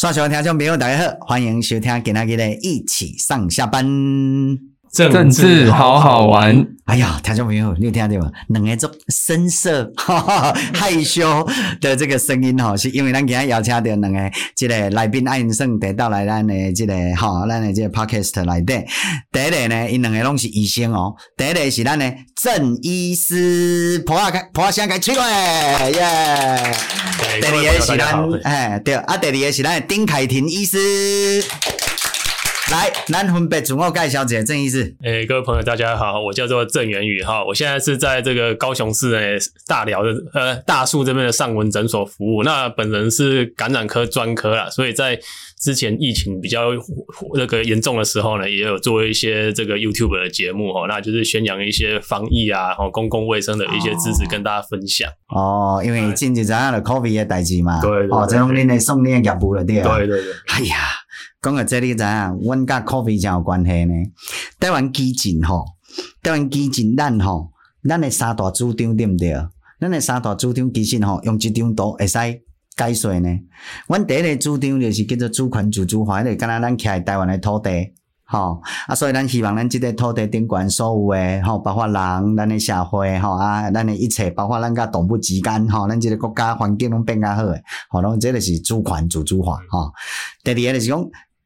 [0.00, 3.84] 刷小听众朋友大家好，欢迎收听今天的一起上下班。
[4.92, 8.30] 政治好好玩，哎呀，听众朋友，你有听到吗？
[8.48, 11.48] 两个种深色、哈 哈害羞
[11.80, 14.18] 的这个声音哈，是因为咱今日邀请到两个
[14.56, 18.74] 这个来宾，爱因生得到来咱的这个哈，咱的这个 podcast 来的。
[19.30, 21.14] 第一个呢，因两个拢是医生哦。
[21.36, 22.12] 第一个是咱的
[22.42, 26.74] 郑医师，普阿开普阿先开吹过耶。
[27.40, 31.44] 第二个是咱哎对，啊，第二个是咱的丁凯婷医师。
[32.70, 34.94] 来，咱分别自我介绍一下，郑医师。
[35.02, 39.18] 诶，各位朋友，大家好，我叫做郑元宇哈，我现在是在这个高雄市的
[39.66, 42.44] 大寮的呃大树这边的上文诊所服务。
[42.44, 45.18] 那本人是感染科专科啦，所以在
[45.58, 46.68] 之前疫情比较
[47.34, 55.10] 那个严重的时候呢，也有做一些这个 YouTube 的节目哈，那就是宣扬一些防疫啊，和公共卫生的一些知识跟大家分享。
[55.34, 60.32] 哦，因为近几这样的 COVID 的代志嘛，对，对，对，哦，这种恁的送恁的业务了对啊，对对对。
[60.46, 60.76] 哎呀。
[61.42, 62.38] 讲个这里怎样？
[62.42, 63.94] 阮甲咖啡真有关系呢？
[64.58, 65.64] 台湾基金吼，
[66.22, 67.50] 台湾基金咱吼，
[67.88, 69.34] 咱的三大主张对不对？
[69.80, 72.18] 咱的三大主张其实吼，用一张图会使
[72.76, 73.28] 解说呢。
[73.88, 77.70] 阮第一个主张就是叫做主权自主化，就敢若咱徛台湾的土地，
[78.24, 89.90] 吼啊，所以咱希望咱这个土地顶悬所有诶，吼，包括人，咱的社会，吼啊，咱的一切，包括咱甲动物之间，吼，咱这个国家环境拢变较好诶，吼，拢这个是主权自主化，吼。
[90.44, 91.02] 第二个就是讲。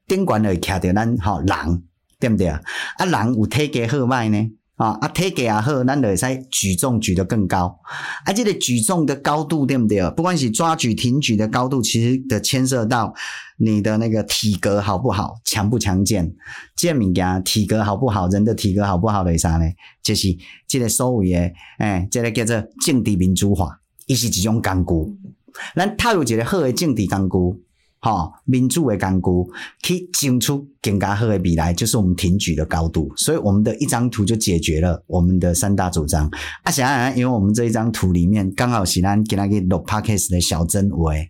[0.07, 1.83] 顶悬会徛着咱吼人，
[2.19, 2.61] 对不对啊？
[2.97, 4.51] 啊人有体格好歹呢？
[4.77, 7.79] 啊啊体格也好，咱就会使举重举得更高。
[8.25, 10.01] 啊，这个举重的高度对不对？
[10.11, 13.13] 不管是抓举、挺举的高度，其实的牵涉到
[13.57, 16.35] 你的那个体格好不好，强不强健。
[16.75, 19.65] 这物件体格好不好，人的体格好不好的啥呢？
[20.03, 20.27] 就是
[20.67, 25.29] 这个所谓的，哎，这个叫做政治民主化，伊是一种工具。
[25.73, 27.64] 咱套入一个好的政治工具。
[28.05, 29.47] 哈，民主的工
[29.81, 33.11] 具去争取更加好的未来，就是我们挺举的高度。
[33.17, 36.29] 所以我们的一张图就解决了我们的三大主张。
[36.61, 41.27] 啊，想想，因为我们这一张图里面刚好是咱给那个录 podcast 的小真位，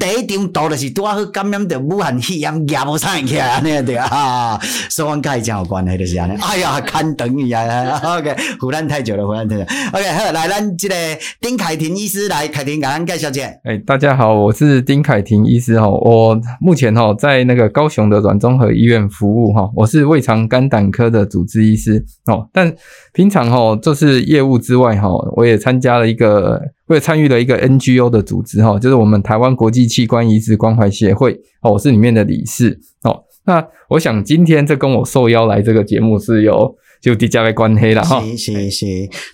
[0.00, 6.40] 第一张图就是多好感染的武汉肺炎，压不上去啊，那个对啊，所以我跟伊讲有关系就是安尼。
[6.40, 7.66] 哎呀，看等一下，
[8.16, 9.68] OK，胡乱太久了，胡乱太久了。
[9.92, 10.94] OK，好，来，咱这个
[11.38, 13.60] 丁凯婷医师来，凯婷，感恩盖小姐。
[13.64, 15.97] 哎，大家好，我是丁凯婷医师哦。
[16.00, 22.48] 我目前哈在那个高雄的软综合医院服务哈，我是胃肠肝胆科的主治医师哦。
[22.52, 22.74] 但
[23.12, 33.24] 平常哈就是业务之外哈，我也参加了一个，我也参与了一个 NGO 的组织哈，就是我们台湾国际器官移植关怀协会哦，我是里面的理事哦。
[33.46, 36.76] 那我想今天这跟我受邀来这个节目是有。
[37.00, 38.86] 就直接的关系啦，哈，是是是，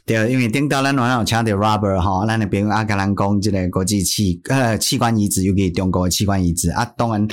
[0.04, 7.26] 对，因为顶到咱还有请到 Robert 哈，咱那边阿甲咱讲这个国际器呃器官移植，尤其中国的器官移植啊，当然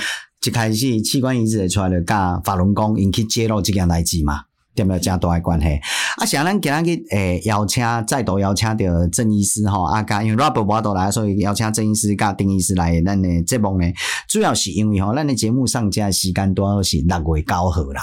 [0.44, 4.40] 一开始器官移植的出来就甲法轮功引起揭露这件代志嘛，
[4.74, 5.66] 对没有加大的关系？
[6.16, 13.86] 啊，像咱今日去诶邀请再度邀请到郑医师哈，啊甲因为 Robert 无倒来，所以邀请郑医师甲丁医师来咱的节目呢，
[14.28, 18.00] 主要是因为吼，咱的节目上架时间多好是六月九号啦。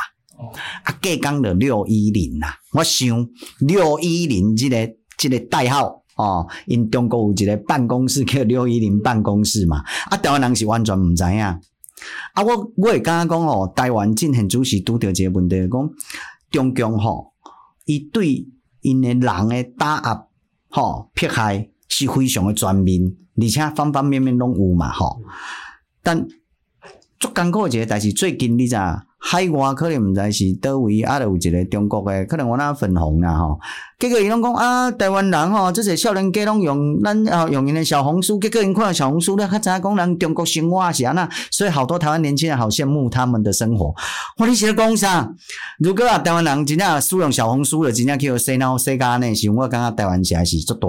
[0.84, 3.28] 啊，隔讲了六一零啦，我想
[3.60, 11.60] 六一零这个这个代号哦，因中国有一个办公室叫六一零办公室嘛，啊，台湾人是完全毋知影，啊，
[12.46, 15.90] 我我会刚刚讲哦，台湾进行主席拄着一个问题，讲
[16.52, 17.34] 中共吼，
[17.86, 18.48] 伊对
[18.82, 20.26] 因诶人诶打压
[20.70, 23.02] 吼迫害是非常诶全面，
[23.42, 25.22] 而且方方面面拢有嘛吼，
[26.02, 26.26] 但
[27.19, 28.75] 足艰苦一个代志，最近你知？
[29.22, 33.59] 海外可能毋知是倒位，啊，有一个中国诶，可能我那分红啦吼。
[34.00, 43.94] 结果伊拢讲啊，台湾人吼，即个少年家拢用咱啊用因诶小红书，结果因看到小红书咧，较知影讲人中国生活是安那，所以好多台湾年轻人好羡慕他们的生活。
[44.38, 45.29] 我你是咧讲啥？
[45.79, 50.88] 如果啊台湾人真正使用小红书了，真正去洗脑洗甲安尼，是我感觉台湾实在是足大。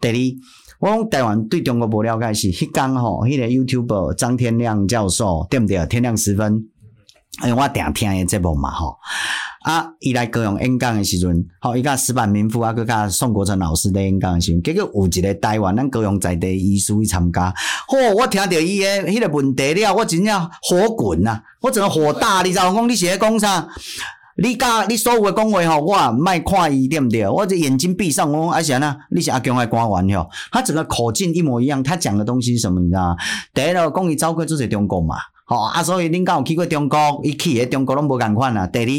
[0.00, 0.14] 第二，
[0.80, 5.86] 我讲台湾对中国无了解是，迄工吼，迄个 YouTube 张天亮教授对毋对？
[5.86, 6.64] 天亮时分。
[7.40, 8.96] 哎，我定听伊节目嘛吼，
[9.64, 17.52] 啊，伊来高雄演讲诶时阵，吼，伊甲石板民夫啊，佮甲宋国成老师咧演讲诶时阵，结果有一个台湾咱高雄在地医师去参加，
[17.88, 23.66] 吼、我听着伊诶迄个问题了，我真正火滚啊，我真个火大，你知道我讲你是咧讲啥？
[24.36, 27.28] 你甲你所有诶讲话吼，我毋爱看伊对毋对？
[27.28, 32.80] 我这眼睛闭上，我讲阿贤呐，你是阿强诶官员吼，他整个口径一模一样，他讲的东西是什么？
[32.80, 33.16] 你知道吗？
[33.54, 35.16] 第一个讲伊走过就是中国嘛。
[35.46, 36.98] 吼啊，所以恁敢有去过中国？
[37.22, 38.66] 伊去诶中国拢无共款啊。
[38.66, 38.90] 第二，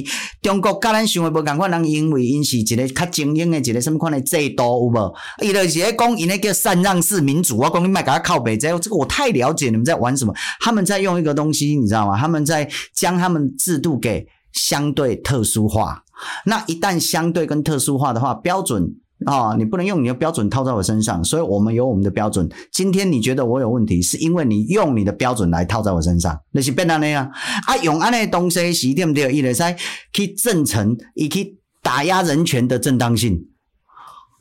[0.44, 5.14] 中国甲咱想诶无共款，人因为因是一个较精英诶一个什么款诶制度有无？
[5.42, 10.34] 伊著是咧讲伊那叫禅让式民主，我讲你莫甲我靠北，这这个我太了解你们在玩什么？
[10.62, 12.16] 他们在用一个东西，你知道吗？
[12.18, 16.04] 他们在将他们制度给相对特殊化。
[16.46, 18.96] 那一旦相对跟特殊化的话，标准。
[19.26, 22.48] 啊、你不能用你的标准套在我身上，所以我们有我们的标准。
[22.70, 27.32] 今天你觉得我有问题，是因为你用你的标准来套在我身上，那是变哪呢啊？
[27.66, 29.34] 啊，用安尼东西是对不对？
[29.34, 29.74] 伊来塞
[30.12, 33.42] 去证成，以及打压人权的正当性。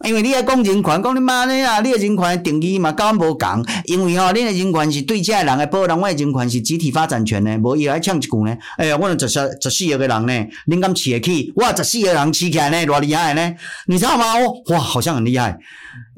[0.05, 1.81] 因为你爱讲人权，讲你妈呢啊！
[1.81, 3.65] 你的人权的定义嘛，跟阮无共。
[3.87, 8.55] 因为吼、哦，恁的人权是对这人的保障，我的人权是集体发展权呢，无伊来呛一句呢。
[8.77, 10.33] 哎呀，我有十十十四个人呢，
[10.67, 11.53] 恁敢饲得起？
[11.57, 13.55] 我十四个人饲起来呢，偌厉害呢？
[13.87, 14.35] 你知道吗？
[14.69, 15.59] 哇，好像很厉害。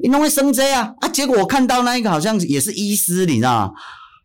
[0.03, 0.93] 你拢会生这啊？
[0.99, 3.71] 啊，结果我看到那一个好像也是医师，你知道吗？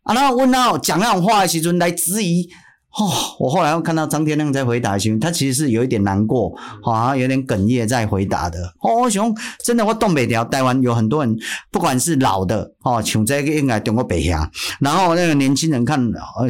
[0.03, 2.49] 啊，然后问到讲那种话的时阵来质疑。
[2.95, 3.09] 哦，
[3.39, 6.53] 我后来又看到张天亮在回答时，他其实是有一点难过，
[6.83, 8.59] 好像有点哽咽在回答的。
[8.81, 11.35] 哦，我想真的，我东北条台湾有很多人，
[11.71, 14.47] 不管是老的哦，像这个应该中国北下，
[14.79, 15.99] 然后那个年轻人看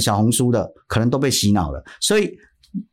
[0.01, 1.81] 小红书的，可能都被洗脑了。
[2.01, 2.29] 所以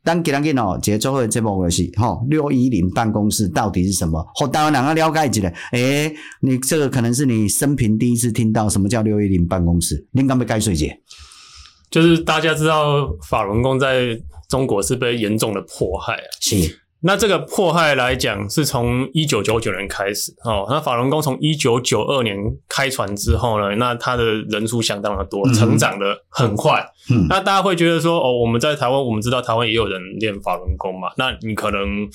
[0.01, 4.25] 当给他给脑节奏会这部游戏，哈，六一零办公室到底是什么？
[4.35, 5.53] 好，台湾两个了解一下。
[5.73, 10.85] 诶，你这个可能是你生平第一次听到什么叫六一零办公室，你敢不该睡觉？
[11.91, 16.79] 就是大家知道法轮功在中国是被严重的迫害啊，是。
[17.03, 20.67] 那这个迫害来讲，是从一九九九年开始哦。
[20.69, 22.37] 那法轮功从一九九二年
[22.69, 26.79] 开船之后呢，那它的人数相当的多，成长的很快。
[27.09, 27.25] 嗯。
[27.27, 31.09] 那大家会觉得说，哦，我们在台湾，我们知道台湾也有人练法轮功嘛？
[31.17, 32.07] 那你可能，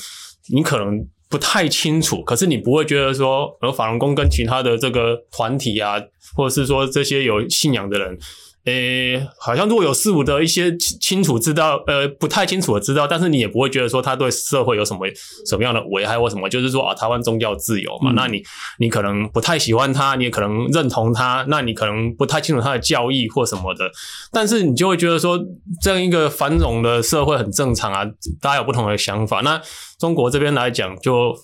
[0.54, 5.96] 你可能不太清楚，可是你不会觉得说，而法轮功跟其他的这个团体啊，
[6.36, 8.16] 或者是说这些有信仰的人。
[8.66, 15.06] 诶、欸，好像如果有四五的一些清楚知道，呃，不太清楚的知道，但是你也不会觉得说他对社会有什么
[15.48, 18.42] 什么样的危害或什么，就是说啊，台湾宗教自由嘛，嗯、那你
[18.80, 23.88] 你可能不太喜欢他，你也可能认同他，那你可能不太清楚他的教义或什么的，
[24.32, 25.38] 但是你就会觉得说，
[25.80, 28.04] 这样一个繁荣的社会很正常啊，
[28.40, 29.42] 大家有不同的想法。
[29.42, 29.62] 那
[29.98, 31.36] 中国这边来讲就。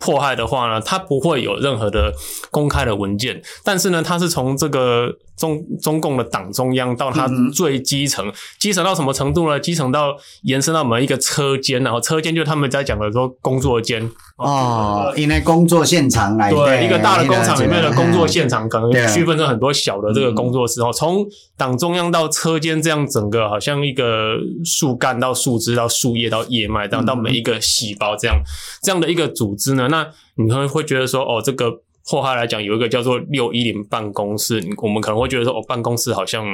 [0.00, 2.14] 迫害的话呢，它不会有任何的
[2.52, 9.58] 公开的文件，但是呢，它是从这个中中共的党中央到它最基层，嗯、基层到什么程度呢？
[9.58, 21.24] 基层到延伸到每一个车间，然后车间就是他们在讲的说工作间哦，因为工作现场来对，一个大的工厂里面的工作现场，可能区分成很多小的这个工作室哦，从
[21.56, 28.36] 党中央到车间这样整个好像一个树干到树枝到树叶到叶脉，这样到每一个细胞这样
[28.82, 29.88] 这样的一个组织呢。
[29.88, 31.70] 那你可能会觉得说，哦，这个
[32.08, 36.46] 迫害来讲，有一个叫做六一零办公室，我们可能会觉得说，哦，办公室好像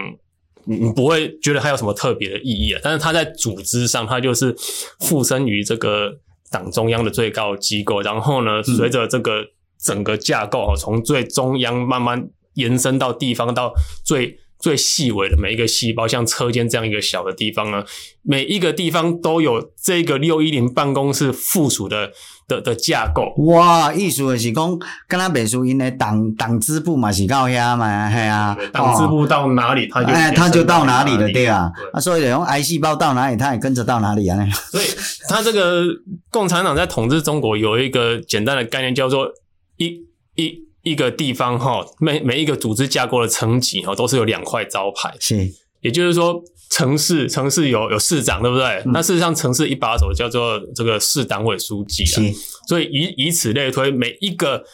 [0.64, 2.80] 你不会觉得它有什么特别的意义啊。
[2.82, 4.54] 但是它在组织上，它就是
[5.00, 6.18] 附身于这个
[6.50, 9.44] 党中央的最高机构，然后呢，随着这个
[9.78, 13.72] 整个架构从最中央慢慢延伸到地方，到
[14.04, 14.38] 最。
[14.56, 17.84] 最细微的每一个细胞，像车间这样一个小的地方呢，
[18.22, 22.12] 每一个地方都有这个六一零办公室附属的
[22.46, 23.32] 的的架构。
[23.44, 31.70] 哇，意思就是讲，跟他美术因的党党支部嘛是到遐嘛，系啊，党支部到哪里，他就哎，他就到哪里了，对啊。
[31.92, 34.38] 啊，所以用癌细胞到哪里，他也跟着到哪里啊。
[34.70, 34.84] 所以，
[35.28, 35.84] 他这个
[36.30, 39.28] 共产党在统治中国有一个简单的概念，叫做
[39.76, 40.00] 一
[40.34, 40.64] 一。
[40.84, 45.14] 一个地方哈，每每一个组织架构的层级哈，都是有两块招牌。
[45.18, 46.38] 是，也就是说，
[46.74, 48.66] 城市城市有有市长，对不对？
[48.84, 52.04] 嗯、那事实上，城市一把手叫做这个市党委书记。
[52.04, 52.20] 是，
[52.66, 54.64] 所以以以此类推，每一个。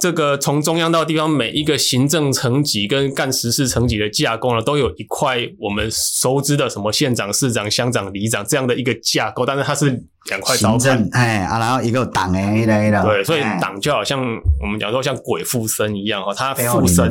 [0.00, 9.88] 这个从中央到地方，每一个行政层级跟干实事层级的架构呢，都有一块我们熟知的什么县长、市长、乡长、里长这样的一个架构，但是它是
[10.28, 14.20] 两块招牌，哎啊，然后一个党诶，对的，对，所以党就好像
[14.60, 17.10] 我们讲说像鬼附身一样哈，它附身，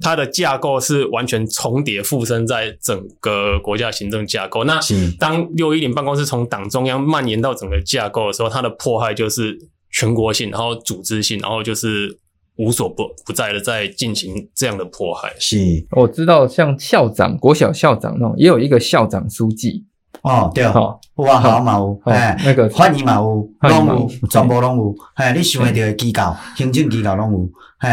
[0.00, 4.64] 它的架构是完全重叠附身在整个国家行政架构。
[4.64, 4.80] 那
[5.20, 9.56] 当六一零办公室从党中央蔓延到整个架构的时候，它的迫害就是。
[9.90, 12.18] 全国性，然后组织性，然后就是
[12.56, 15.32] 无所不不在的在进行这样的迫害。
[15.38, 15.56] 是，
[15.90, 19.84] 我知道，像校长、国小校长那种，也有一个校长书记。
[20.22, 26.22] 哦，对，好，哇，好嘛有，哎，那个欢迎嘛有，拢有，全部拢有，哎，你想得到的机构，
[26.56, 27.48] 行政机构拢有。
[27.78, 27.88] 嘿，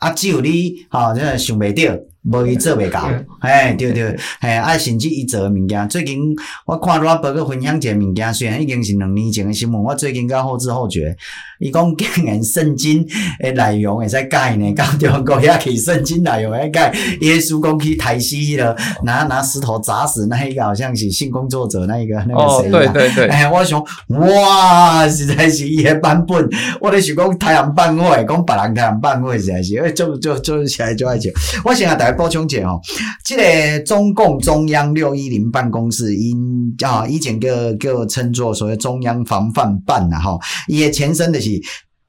[0.00, 1.94] 啊，只有你吼，真个想袂到。
[2.28, 6.34] 无伊做袂到，哎，对对，哎，啊，甚至伊做诶物件，最近
[6.66, 11.16] 我看罗伯个分享一个物件，虽然已经是两年前诶新闻，我最近较后知后觉，
[11.60, 13.06] 伊讲竟然圣经
[13.38, 26.48] 诶内容会使改呢，到中国遐去圣经内容会改，耶稣讲去抬死迄个，拿拿石头砸死那一个，好像是性工作者那一个那个谁、哦，对对对，哎，我想，哇，实在是伊诶版本，
[26.80, 31.30] 我咧想讲太阳办会，讲别人台湾办会实在是，诶，就就就起来就爱笑，
[31.64, 32.16] 我现在大家。
[32.16, 32.80] 补充一下吼，
[33.26, 41.50] 这个中共中央六一零办公室因啊以前叫叫称作所谓中央防范办呐哈，也前身的是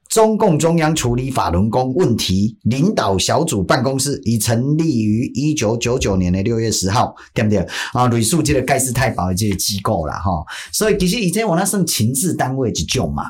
[0.08, 7.58] 中共中央处理法轮功问题领导小组办公室，已成立于一九九九年的六月十号，对不对
[7.92, 8.06] 啊？
[8.08, 13.24] 类似这个盖世太保的这个机构了哈，所以其实以前我那算情治单位一种嘛。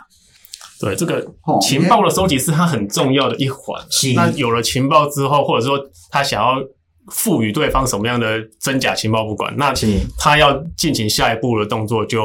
[0.81, 1.27] 对，这个
[1.61, 3.81] 情报的收集是它很重要的一环。
[3.91, 5.79] 是，那有了情报之后，或者说
[6.11, 6.57] 他想要。
[7.11, 9.73] 赋予对方什么样的真假情报不管，那
[10.19, 12.21] 他要进行下一步的动作就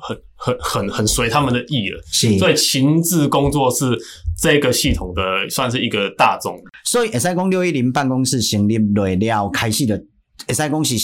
[0.00, 2.00] 很很很很随他们的意了。
[2.06, 3.98] 是，所以情治工作是
[4.40, 6.56] 这个系统的算是一个大宗。
[6.84, 10.00] 所以，，S I 公六一零办公室成立来了，开始的
[10.46, 10.94] S I 公是。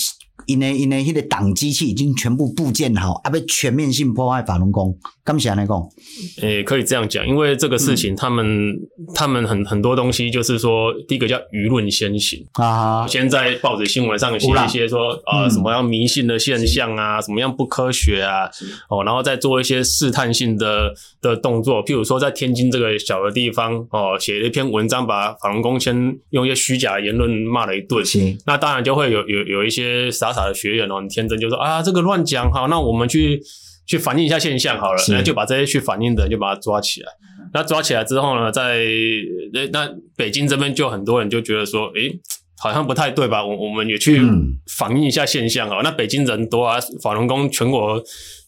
[0.46, 5.76] 因为因为迄个党机器已经全部部件好，啊，被全面性破坏法轮功，敢是安尼讲？
[6.42, 8.78] 诶、欸，可以这样讲，因为这个事情，他们、嗯、
[9.14, 12.44] 他们很很多东西，就是说，第一个叫舆论先行。
[12.54, 18.50] 啊，先在报纸新闻上写一些说啊、呃，什么样迷信的现象啊，什么样不科学啊，
[18.90, 28.04] 哦，然后再做一些试探性的的动作，譬如说在天津这个小的地方哦，写了一篇文章，把法轮功先用一些虚假言论骂了一顿，
[28.44, 30.34] 那当然就会有有有一些傻。
[30.34, 33.40] 傻的学员哦，很天真就说啊，这个乱讲好，那我们去
[33.86, 37.12] 去反映一下现象好了，然后就把这些去反映的人就把他抓起来。
[37.52, 38.84] 那抓起来之后呢，在
[39.72, 42.18] 那北京这边就很多人就觉得说，诶，
[42.58, 43.46] 好像不太对吧？
[43.46, 44.20] 我我们也去
[44.76, 45.80] 反映一下现象啊。
[45.84, 48.02] 那北京人多啊，法轮功全国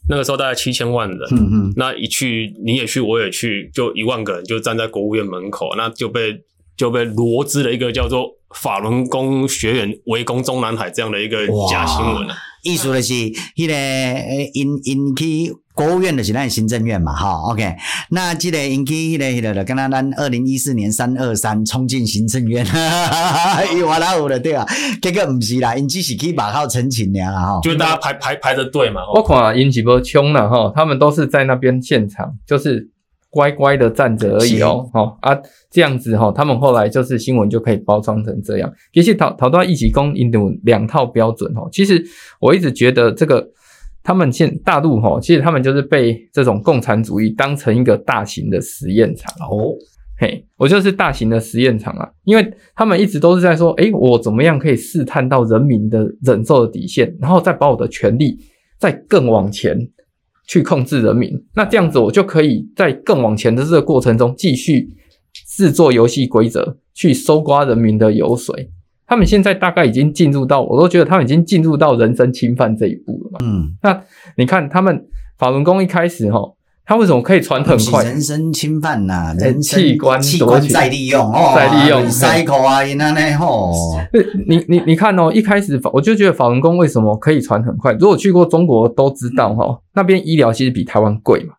[0.09, 6.41] 那个时候大概七千万人，嗯嗯，那一去你也去我也去，就一万个人就站在国务院门口，那就被
[6.77, 8.37] 就被罗织了一个叫做。
[8.55, 13.75] 法轮功学员围攻中南海这样的一个假新闻啊，意思就是，迄个
[14.55, 17.75] 因因去国务院的是咱行政院嘛，哈，OK，
[18.13, 24.65] 那这个因去迄个迄个，就跟他咱二零一四年三二三冲进行政院，哈哈哈哈，有啊，有的对啊，
[25.03, 32.91] 结果不是啦，因只是去马号澄清了哈，就大家排排排着队嘛，我看引起波冲了哈，他们都是在那边现场，就是。
[33.37, 35.39] 乖乖的站着而已哦，哦啊，
[35.71, 38.73] 这样子哈，他们后来就是新闻就可以包装成这样。
[38.95, 42.03] 其实讨讨到一起攻印度两套标准哦，其实
[42.41, 43.47] 我一直觉得这个
[44.03, 49.75] 他们现大陆哈，其实他们就是被这种共产主义当成一个大型的实验场哦，
[50.19, 58.39] 嘿，我就是大型的实验场啊，因为他们一直都是在说，诶，我怎么样可以试探到人民的忍受的底线，然后再把我的权力
[58.79, 59.77] 再更往前。
[60.47, 64.89] 去控制人民，那这样子我就可以在更往前的这个过程中继续
[65.49, 68.71] 制作游戏规则，去搜刮人民的油水。
[69.07, 73.39] 他们现在大概已经进入到，我都觉得他们已经进入到人身侵犯这一步了嘛。
[73.45, 74.03] 嗯，那
[74.37, 75.07] 你看他们
[75.39, 76.56] 法轮功一开始齁。
[76.89, 78.05] 他为什么可以传很快？
[78.05, 83.73] 人身侵犯呐、啊，人器官器官再利用哦，再利用 cycle 啊，那那吼。
[84.47, 87.93] 你你你看哦，一开始我就觉得法轮功为什么可以传很快？
[87.95, 91.55] 如果去过中国都知道哈，那边医疗其实比台湾贵嘛，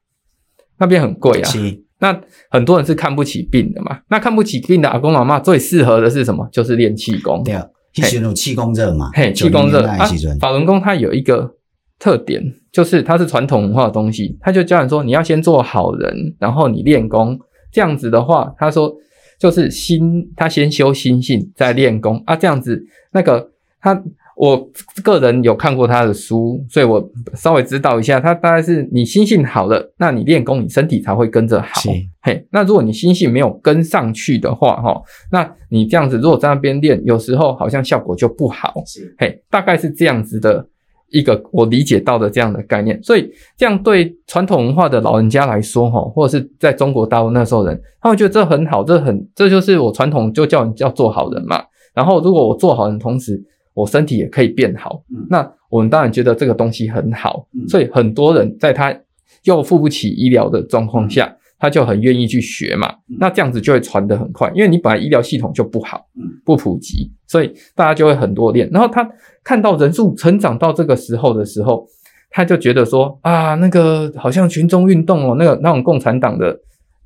[0.79, 1.51] 那边很贵啊。
[2.00, 2.17] 那
[2.50, 6.48] 很多人是看不起病的嘛，那看不起病的阿公阿嬷最适合的是什么？
[6.53, 7.43] 就是练气功。
[7.43, 7.53] 对，
[7.91, 10.07] 气功气功热嘛，嘿，气功热啊。
[10.39, 11.56] 法轮功它有一个。
[12.00, 17.39] 特点就是它是传统文化的东西，他就教人说，你要先做好人，然后你练功，
[17.72, 18.94] 这样子的话，他说
[19.39, 23.50] 就是心，他先修心性再练功啊，这样子那个
[23.82, 24.00] 他
[24.36, 24.70] 我
[25.04, 31.82] 个人有看过他的书，所以我稍微知道一下，他大概是你心性好了，那你练功你身体才会跟着好，
[32.22, 35.01] 嘿，那如果你心性没有跟上去的话，哈，
[35.32, 38.75] 那你这样子如果在那边练，有时候好像效果就不好，
[39.18, 40.68] 嘿，大概是这样子的。
[41.09, 51.63] 一个我理解到的这样的概念，所以这样对传统文化的老人家来说，哈，或者是在中国大陆那时候人，他会觉得这很好，这很这就是我传统就叫你叫做好人嘛。
[51.93, 53.41] 然后如果我做好人，同时
[53.73, 57.47] 我身体也可以变好，那我们当然觉得这个东西很好。
[57.67, 58.95] 所以很多人在他
[59.43, 61.37] 又付不起医疗的状况下。
[61.59, 66.05] 他就很愿意去学嘛，那这样子就会传得很快，因为你本来医疗系统就不好，
[66.45, 68.69] 不普及，所以大家就会很多练。
[68.71, 69.07] 然后他
[69.43, 71.87] 看到人数成长到这个时候的时候，
[72.29, 76.55] 他就觉得说啊，那个好像群众运动哦，那个那种共产党的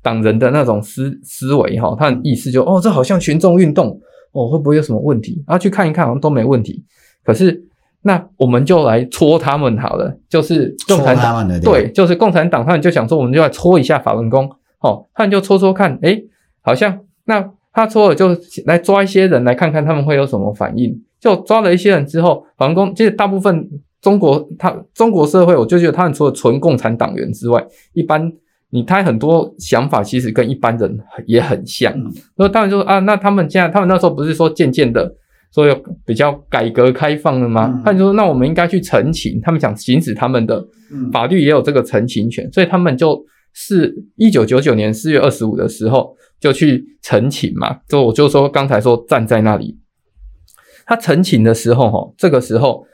[0.02, 3.98] 党人的那种思思维哈，他的意思就哦，这好像群众运动
[4.32, 5.42] 哦，会不会有什么问题？
[5.46, 6.84] 然后去看一看，好像都没问题。
[7.24, 7.62] 可是
[8.02, 16.24] 那我们就来戳他们好了，就是共产党对，对，就是共产党，他们就想说，我们就来戳一下法轮功，哦，他们就戳戳看，诶，
[16.60, 21.02] 好像那他戳了，就来抓一些人来看看他们会有什么反应。
[21.20, 23.68] 就抓了一些人之后，法轮功其实大部分
[24.00, 28.32] 中国他中国社会，我就觉得他们除了纯共产党员之外，一般。
[28.74, 31.92] 你他很多想法其实跟一般人也很像，
[32.34, 35.14] 所以当然就说啊，那他们现在他们那时候不是说渐渐的
[35.52, 37.80] 说有比较改革开放了吗？
[37.84, 40.64] 他们就说那我们应该去澄清，他们想行使他们的
[41.12, 47.78] 法律也有这个陈情权，所以他们就是一九九九年四月二十五的时候就去澄清嘛。
[47.88, 49.78] 就我就说刚才说站在那里，
[50.86, 52.84] 他澄清的时候哈，这个时候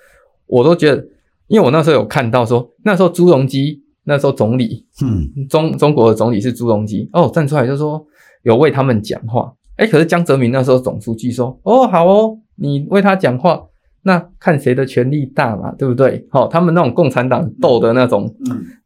[0.47, 1.07] 我都觉得，
[1.47, 3.83] 因为我那时候有看到说那时候朱镕基。
[4.05, 8.03] 那时候总理，嗯，中中国的总理是朱镕基哦，站出来就说
[8.43, 13.63] 有为他们讲话，哎，可是江泽民那时候总书记说，哦，好哦，你为他讲话，
[14.03, 16.27] 那看谁的权力大嘛，对不对？
[16.31, 18.35] 好、哦，他们那种共产党斗的那种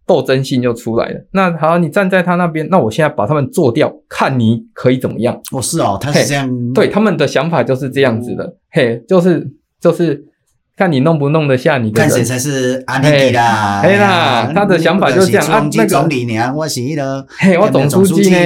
[0.07, 1.27] 斗争性就出来了。
[1.33, 5.41] 那好，你站在他那边，那我现在把他们做掉，看你可以怎么样？
[5.53, 9.51] 哦，是哦，他是这样，对，他们的想法就是这样子的，哦、嘿，就是
[9.81, 10.27] 就是。
[10.75, 13.83] 看你弄不弄得下你的人，看谁才是阿弟啦？
[13.83, 15.69] 嘿啦，他的想法就是这样啊。
[15.75, 16.53] 那个总理呢？
[16.57, 18.37] 我是的，嘿，我总书记呢？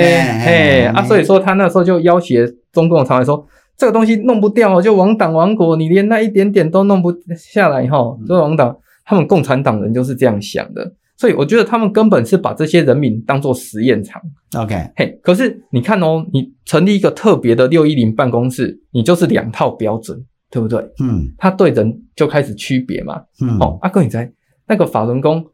[0.44, 8.76] 嘿啊，所以说他那时候就要挟中共常委说，这个东西弄不掉，就亡党亡国，你连那一点点都弄不下来哈，这亡党。
[9.04, 14.20] 他们共产党人就是这样想的，所以我觉得他们根本是把这些人民当做实验场。
[14.56, 20.24] OK，嘿，可是你看哦，你成立一个特别的六一零办公室，你就是两套标准。
[20.48, 20.78] 对不对？
[21.02, 23.20] 嗯，他对人就开始区别嘛。
[23.42, 24.32] 嗯，哦，阿哥，你猜
[24.68, 25.44] 那个法轮功，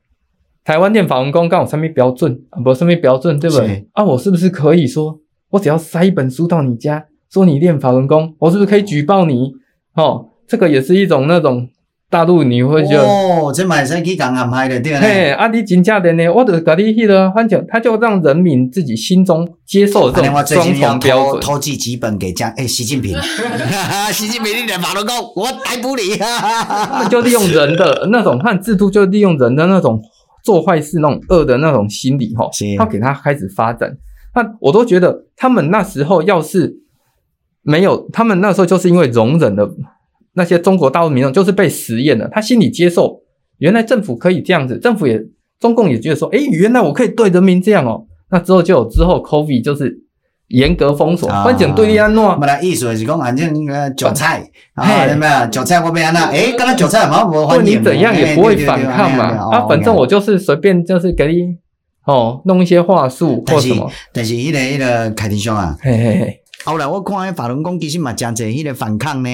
[0.62, 3.88] 台湾练法轮功刚好上面标准啊，不上面标准，对不对？
[3.92, 9.52] 啊，我是不是可以说，我只要塞一本书到你家，说你练法轮功，我是不是可以举报你？
[9.94, 11.68] 哦，这个也是一种那种。
[12.10, 15.08] 大陆你会觉得哦，这买生去讲安排的对不对？
[15.08, 21.40] 嘿，阿弟真正的呢，我就搞你去了，反正他就让人民自己心中接受这种双重标准。
[21.40, 23.16] 偷寄几本给江哎，习近平，
[24.12, 26.14] 习近平你的法轮功，我逮捕你。
[26.20, 29.98] 他们就利用人的那种，看制度就利用人的那种
[30.44, 32.46] 做坏事那种恶的那种心理哈，
[32.76, 33.90] 他给他开始发展。
[34.34, 36.74] 那我都觉得他们那时候要是
[37.62, 39.74] 没有，他们那时候就是因为容忍了。
[40.34, 43.20] 那些中国大陆民众就是被实验了，他心里接受，
[43.58, 45.22] 原来政府可以这样子，政府也
[45.60, 48.06] 中共也觉得说，哎，原来我可以对人民这样哦。
[48.30, 49.94] 那之后就有之后 COVID 就是
[50.48, 52.22] 严格封锁，反正对你安怎？
[52.40, 53.54] 本来意思是讲，反正
[53.94, 56.30] 韭菜，啊，有没有韭菜我被安那？
[56.30, 59.24] 诶，刚才韭菜嘛，我反你怎样也不会反抗嘛。
[59.50, 61.56] 啊，反正我就是随便就是给你
[62.06, 63.90] 哦弄一些话术或什么。
[64.14, 69.28] 但是，迄个那个凯婷兄啊，嘿嘿嘿，后来我看迄法轮功其实嘛真侪迄个反抗呢。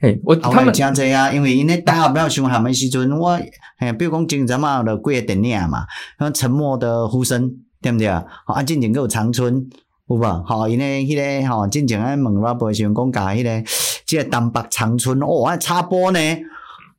[0.00, 3.38] 嘿，我他们真济啊，因为因咧大学比较凶悍的时阵，我
[3.78, 5.84] 嘿，比如讲前阵嘛，就几个电影嘛，
[6.18, 8.24] 像沉默的呼声，对不对啊？
[8.46, 9.64] 啊，进前个有长春，
[10.08, 10.44] 有无？
[10.44, 13.70] 吼，因咧迄个吼，进前咧问我不时讲甲迄个，
[14.04, 16.18] 即个东北长春，哦，还插播呢，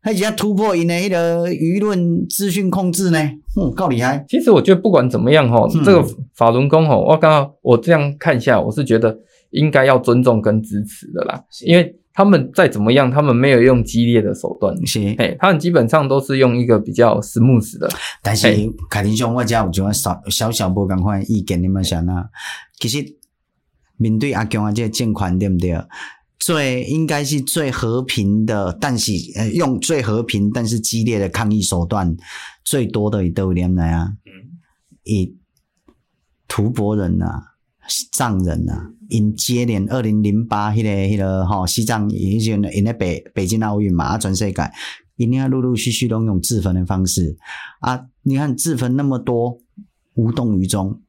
[0.02, 3.19] 还是要突破因咧迄个舆论资讯控制呢，
[3.60, 4.23] 嗯，够厉害。
[4.30, 6.02] 其实我觉得不管怎么样吼，嗯、这个
[6.34, 9.17] 法轮功吼，我刚刚我这样看一下，我是觉得
[9.53, 11.99] 应该要尊重跟支持的啦，因为。
[12.15, 17.89] 他们再怎么样，他们没有用激烈的手段，是，哎，他们基本上都是用一个比较 smooth 的。
[18.21, 18.47] 但是
[18.87, 22.25] 凯林兄，我家有几个小小小不共款意见，你们想呢？
[22.77, 23.03] 其实
[23.97, 25.75] 面对阿强啊，这个政权对不对？
[26.37, 32.15] 最应该是最和平的，但是呃，用最和平但是激烈的抗议手段
[32.63, 34.09] 最多的都有点来啊，
[35.03, 35.35] 以
[36.47, 37.49] 吐蕃人啊。
[38.13, 44.71] 藏人啊，因接连二零零八迄个迄个吼西藏以前因咧北北京奥运嘛，啊全世界，
[45.17, 47.38] 因啊陆陆续续都用自焚的方式
[47.80, 49.60] 啊，你看自焚那么多，
[50.15, 50.99] 无动于衷，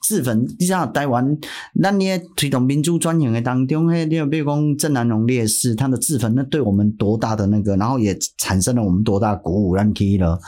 [0.00, 1.36] 自焚，你知道台湾，
[1.82, 10.40] 咱咧推动民主转型的当中，迄你比如讲郑南榕烈士他的自焚，那对我们多大的那个，然后也产生了我们多大鼓舞，让起了。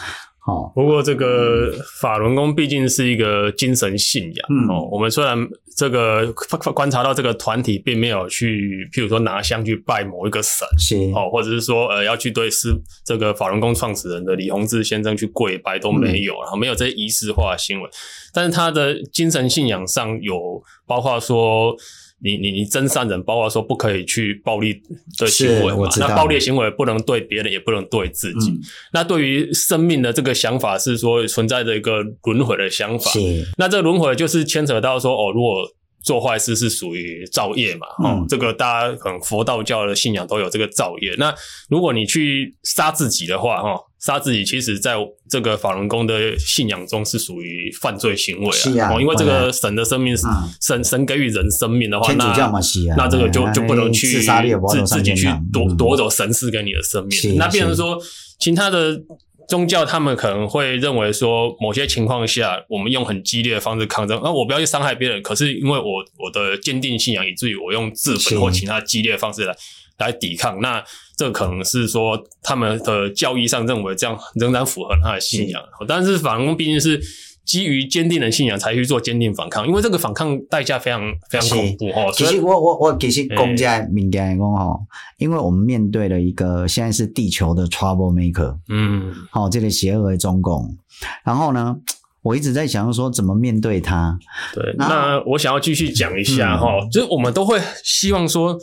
[0.44, 4.46] 好，不过这个法轮功毕竟是一个精神信仰。
[4.50, 5.38] 嗯，哦，我们虽然
[5.76, 6.33] 这个
[6.74, 12.74] 观察到这个团体并没有去，譬如说拿香去拜某一个神，是哦，或者是说呃要去对师
[13.05, 17.88] 这个法轮功创始人的李洪志先生去跪拜都没有，然后、嗯、没有这些仪式化的行为。
[18.35, 21.76] 但是他的精神信仰上有包括说。
[22.22, 24.80] 你你你真善人，包括说不可以去暴力
[25.18, 25.88] 的行为嘛？
[25.98, 28.50] 那暴力行为不能对别人，也不能对自己。
[28.50, 28.61] 嗯、
[28.92, 33.11] 那对于生命的这个想法是说存在着一个轮回的想法。
[33.11, 33.20] 是。
[33.58, 35.68] 那这个轮回就是牵扯到说哦，如果。
[36.04, 37.87] 做坏事是属于造业嘛？
[38.02, 41.14] 哦、嗯，这个大家可能佛道教的信仰都有这个造业。
[41.16, 41.32] 那
[41.68, 44.96] 如果你去杀自己的话，哈，杀自己其实在
[45.30, 49.00] 这个法轮功的信仰中是属于犯罪行为啊。
[49.00, 50.14] 因为这个神的生命
[50.60, 52.62] 神神给予人生命的话，那、啊、
[52.96, 57.36] 那这个就就不能去自自己去夺夺走神赐给你的生命。
[57.36, 57.98] 那变成说
[58.38, 59.00] 其他的。
[59.48, 65.20] 宗教他们可能会认为说，某些情况下，我们用很激烈的方式抗争，那我不要去伤害别人。
[65.20, 69.54] 可是因为我我的坚定信仰，以至于我用自焚或其他激烈的方式来
[70.02, 70.60] 来抵抗。
[70.60, 70.82] 那
[71.16, 75.62] 这可能是说他们的教义上认为这样仍然符合他的信仰。
[75.86, 77.00] 但是反攻毕竟是。
[77.44, 82.08] 基于坚定的信仰才去做坚定反抗，因为这个反抗代价非常非常恐怖哦。
[82.14, 84.78] 其实我我我其实公家民间来讲哦，
[85.18, 90.78] 因为我们面对了一个现在是地球的 trouble maker，嗯，好，这个邪恶的中共。
[91.24, 91.76] 然后呢，
[92.22, 94.16] 我一直在想说怎么面对它。
[94.54, 98.56] 对，那我想要继续讲一下哈，嗯、就是我们都会希望说，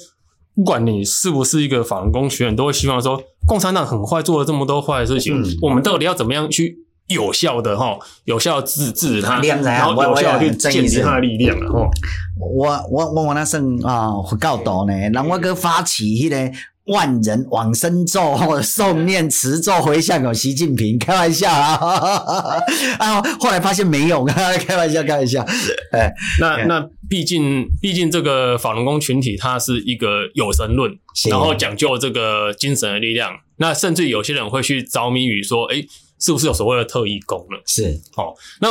[0.59, 6.79] 不管你是不是一个法轮功学员，都会希望说，共产党很坏，做了这么多坏的事情，嗯、我们到底要怎么样去？
[7.07, 11.89] 有效的哈，有效制止他，然后有效去建立他的力量了哈。
[12.37, 14.93] 我我我我那算啊，够多呢。
[15.13, 16.51] 然后我哥发起迄个
[16.85, 21.79] 万人往生咒或诵念持咒回向给习近平，开玩笑啊！
[22.99, 25.43] 啊，后来发现没用， 开玩笑，开玩笑。
[25.91, 30.97] 哎，那那毕竟毕竟这个法轮功群体，它是一个有神论，
[31.29, 33.39] 然后讲究这个精神的力量。
[33.57, 35.83] 那甚至有些人会去着迷于说，哎。
[36.21, 37.57] 是不是有所谓的特异功能？
[37.65, 38.67] 是，好，那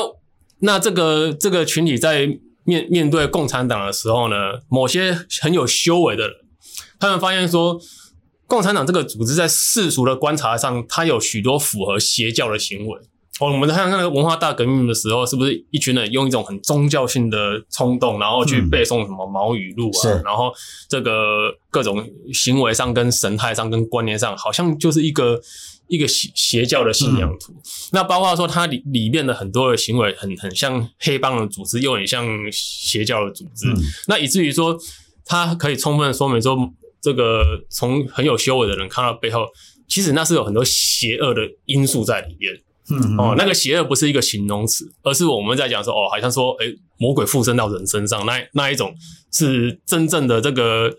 [0.58, 2.26] 那这个这个群体在
[2.64, 4.36] 面面对共产党的时候呢，
[4.68, 6.36] 某些很有修为的人，
[7.00, 7.80] 他们发现说，
[8.46, 13.00] 共产党这个组织在世俗的观察上，它有许多符合邪教的行为。
[13.40, 20.10] 哦，我们在看那个文化大革命的时候，是不是一群人用一种很宗教性的冲动，然后去背诵什么毛语录啊？
[20.10, 20.52] 嗯、然后
[20.88, 25.40] 这个各种行为上、跟神态上、跟观念上，好像就是一个。
[25.90, 33.74] 一个邪邪教的信仰图，嗯、那包括说它里里面的很多的行为很很像黑帮的组织，又很像邪教的组织，嗯、
[34.06, 34.78] 那以至于说
[35.24, 36.54] 它可以充分的说明说，
[37.00, 39.46] 这个从很有修为的人看到背后，
[39.88, 42.52] 其实那是有很多邪恶的因素在里面。
[42.90, 48.94] 嗯，哦，那个邪恶不是一个形容词，而是我们在讲说，哦，好像说，诶、欸，魔鬼附身到人身上，那那一种
[49.32, 50.96] 是真正的这个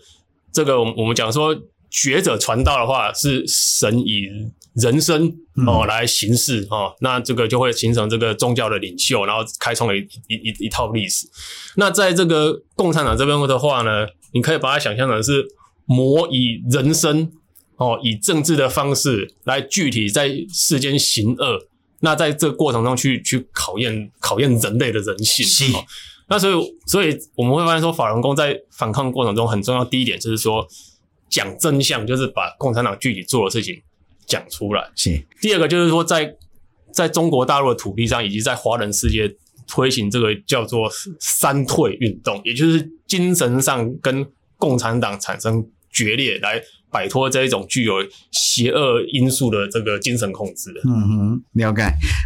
[0.52, 1.56] 这个，我们讲说
[1.90, 4.50] 学者传道的话，是神以。
[4.74, 5.26] 人生
[5.66, 11.26] 哦，来行事哦，那这个就会形成这个宗教的领袖，然后开创了一一一一套历史。
[11.74, 15.44] 那在这个共产党这边的话呢，你可以把它想象成是
[15.86, 17.32] 魔以人生
[17.78, 21.66] 哦，以政治的方式来具体在世间行恶。
[22.00, 25.46] 那在这个过程中去去考验考验人类的人性。
[25.46, 25.84] 是哦，
[26.28, 29.84] 那所以所以我们会发现说，法轮功在反抗过程中很重要。
[29.84, 30.66] 第一点就是说
[31.28, 33.80] 讲真相，就是把共产党具体做的事情。
[34.26, 36.36] 讲出来是第二个，就是说在
[36.92, 39.28] 在中国大陆的土地上，以及在华人世界
[39.66, 44.24] 推行这个叫做“三退”运动，也就是精神上跟
[44.56, 46.62] 共产党产生决裂来。
[46.90, 47.94] 摆脱这一种具有
[48.32, 50.80] 邪恶因素的这个精神控制的。
[50.84, 51.82] 嗯哼，了解。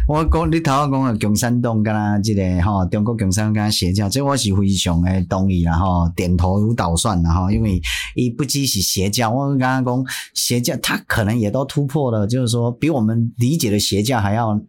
[0.07, 7.81] 我讲你头先讲的共产党，跟他这个哈，中国共产党跟邪教，这我是非常的同意啦哈，点头如捣蒜啦哈，因为
[8.15, 14.59] 伊不只是邪教，我刚刚讲邪教，他可能也都突破了，就是说比我们理解的邪教还要。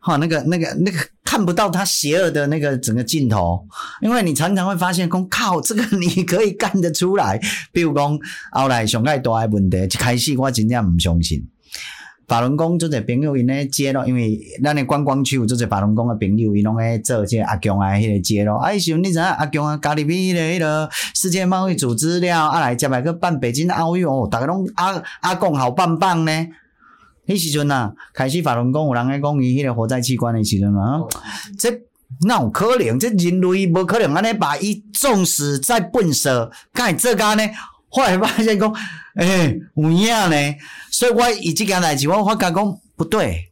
[0.00, 3.64] 哈，那个、那个、那个看不到他邪恶的那个整个镜头，
[4.00, 7.38] 因为你常常会发现，讲靠，这个你可以干得出来。
[7.70, 8.18] 比如讲，
[8.50, 11.46] 后来上盖大的问题，一开始我真正唔相信。
[12.26, 18.56] 法轮功做者朋友因咧接咯，因为咱的观光区有做者法轮功的朋友，伊拢喺做这个阿强啊，迄个接咯。
[18.58, 26.46] 哎，时阵你知影阿强啊，加入去迄个迄个世界贸易组织了，啊来接来去办北京奥运哦，大家拢阿阿公好棒棒呢。
[27.30, 31.00] 迄时阵啊，开始法轮功有人在讲伊迄个活在器官的时阵嘛，
[31.58, 31.70] 这
[32.26, 32.98] 那有可能？
[32.98, 37.42] 这人类无可能安尼把伊种死再粪扫，干这个呢？
[37.88, 38.72] 后来发现讲，
[39.14, 40.54] 诶、欸，有影呢。
[40.90, 43.44] 所以我以这件代志，我发觉讲不对，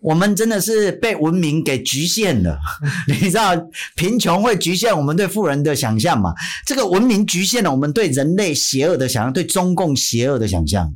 [0.00, 2.58] 我们真的是被文明给局限了。
[3.08, 3.52] 你知道，
[3.96, 6.32] 贫穷会局限我们对富人的想象嘛？
[6.64, 10.92] 这个文明局限了我们对人类邪恶的想象，对中共邪恶的想象。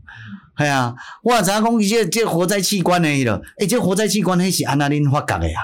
[0.58, 5.58] 哎呀，我知影讲伊这这个、活在器官的了，诶、欸，这、活在器官迄是安那恁发觉的呀？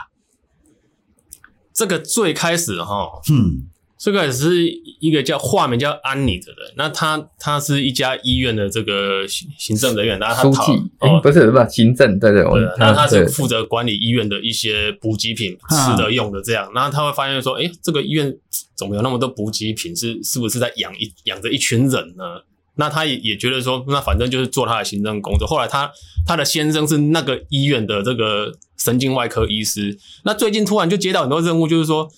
[1.73, 3.67] 这个最开始哈，嗯，
[3.99, 4.65] 这个是
[5.01, 18.33] 一个叫化名叫安妮的人，那他他是一家医院的这个行行政人员，然后他书记、哦欸、不是不是行政，对对，对，那他是负责管理医院的一些补给品，吃的用的这样，然后他会发现说，哎，这个医院
[18.77, 19.97] 怎么有那么多补给品？
[19.97, 22.25] 是是不是在养一养着一群人呢？
[22.77, 25.47] 那他也也觉得说，那反正就是做他的行政工作。
[25.47, 25.91] 后来他
[26.27, 32.09] 他的先生是那个医院的这个神经外科医师，那最近突然就接到很多任务，就是说，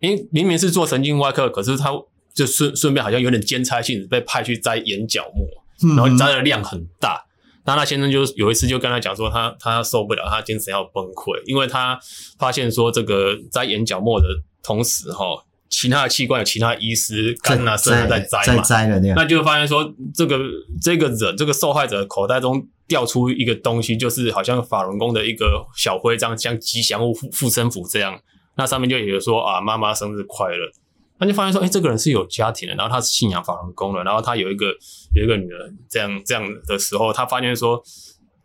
[0.00, 1.90] 诶，明明是做神经外科，可是他
[2.34, 7.24] 就顺顺便好像有点兼差性质，被派去摘眼角膜，然后摘的量很大。
[7.64, 11.98] 那他先生就有一次就跟他讲说他，他他受不了，他精神要崩溃，因为他
[12.38, 14.26] 发现说这个摘眼角膜的
[14.62, 15.42] 同时，哈。
[15.72, 20.38] 其他的器官有其他医师肝啊、肾在摘嘛，摘了那，那就发现说，这个
[20.82, 28.20] 这个人这个受害者的口袋中掉出一个东西，就是好像法轮功的一个小徽章，像吉祥物护护身符这样。
[28.56, 30.70] 那上面就有说啊，妈妈生日快乐。
[31.18, 34.66] 那就发现说，哎、欸，这个人是有家庭的，然后他是信仰法轮功的，然后他有一个
[35.14, 37.82] 有一个女儿，这样这样的时候，他发现说，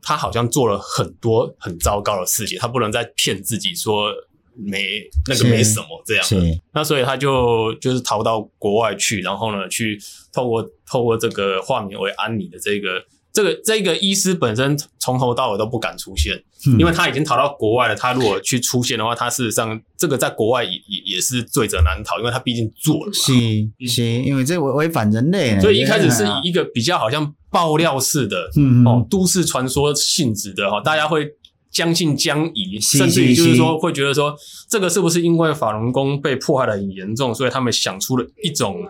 [0.01, 4.13] 他好像做了很多很糟糕的事情，他不能再骗自己说。
[4.57, 6.25] 没那个没什么这样，
[6.73, 9.99] 那所以他就就是逃到国外去，然后呢，去
[10.33, 16.35] 透过透过这个化名为安妮的这个这个这个医师本身从头到尾都不敢出现，
[16.67, 17.95] 嗯，因为他已经逃到国外了。
[17.95, 23.13] 他如果去出现的话，他事实上这个在国外也也也是罪责难逃，因为他毕竟做了嘛。
[23.13, 31.31] 是是，因为这违违反人类，所以一开始是以一个比较好像爆料式的，嗯哦，都市传说性质的哈，大家会。
[31.69, 34.35] 将信将疑，甚至于就是说，会觉得说，
[34.69, 38.83] 这个是不是因为法轮功被迫害的很严重，所以他们想出了一种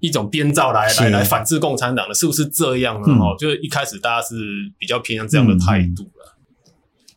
[0.00, 3.06] 一种编造来来来反制共产党的，是不是这样呢？
[3.08, 4.34] 哦、嗯，就是一开始大家是
[4.78, 6.36] 比较偏向这样的态度了。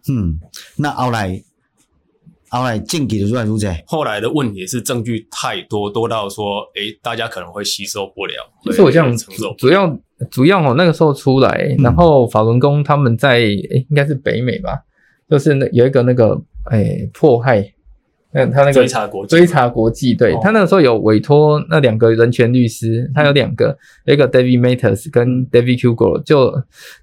[0.10, 0.40] 嗯，
[0.78, 1.44] 那后来
[2.48, 3.68] 后来证据的出来如何？
[3.86, 8.34] 后来的问题是证据太多，多到说，哎、欸，大家可能会吸收不了。
[8.72, 10.00] 是我这样承受，主要
[10.32, 14.84] 主要哦，那个时候出来，然后法轮功他们在，应该是北美吧。
[15.30, 17.74] 就是那有一个那个诶、欸、迫害，
[18.32, 26.54] 那他那个追查国追查国际，对、哦、他那个时候有委托那两个人权律师，他有两个，一个 David Matas 跟 David Kugel，就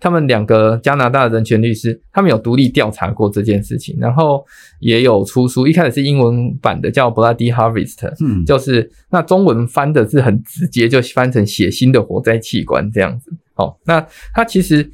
[0.00, 4.44] 他们两个加拿大的人权律师，他们有独立调查过这件事情，然后
[4.80, 14.90] 也有出书，一开始是英文版的叫 Bloody Harvest，嗯，就是那中文翻的是很直接，就翻成血腥的火灾器官这样子，哦，那他其实。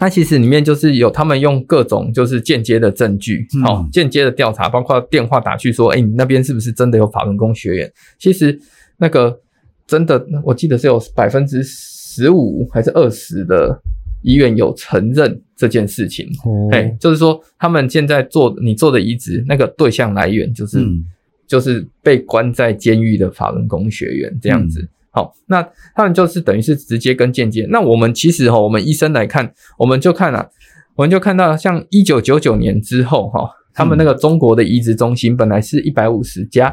[0.00, 7.92] 它其实里面就是有他们用各种就是间接的证据，好、嗯，间接的调查，包括电话打去说，哎、欸，你那边是不是真的有法轮功学员？
[8.18, 8.58] 其实
[8.96, 9.38] 那个
[9.86, 13.78] 真的，我记得是有百分之十五还是二十的
[14.22, 16.26] 医院有承认这件事情。
[16.46, 21.04] 哦，哎，就是说他们现在做你做的移植那个对象来源，就是、嗯、
[21.46, 24.80] 就是被关在监狱的法轮功学员这样子。
[24.80, 25.60] 嗯好，那
[25.94, 27.66] 他们就是等于是直接跟间接。
[27.68, 30.48] 那我们其实哈，我们医生来看，我们就看啊，
[30.94, 36.72] 我们就看到像一九九九年之后哈，他们那个中国的移植中心本来是一百五十家，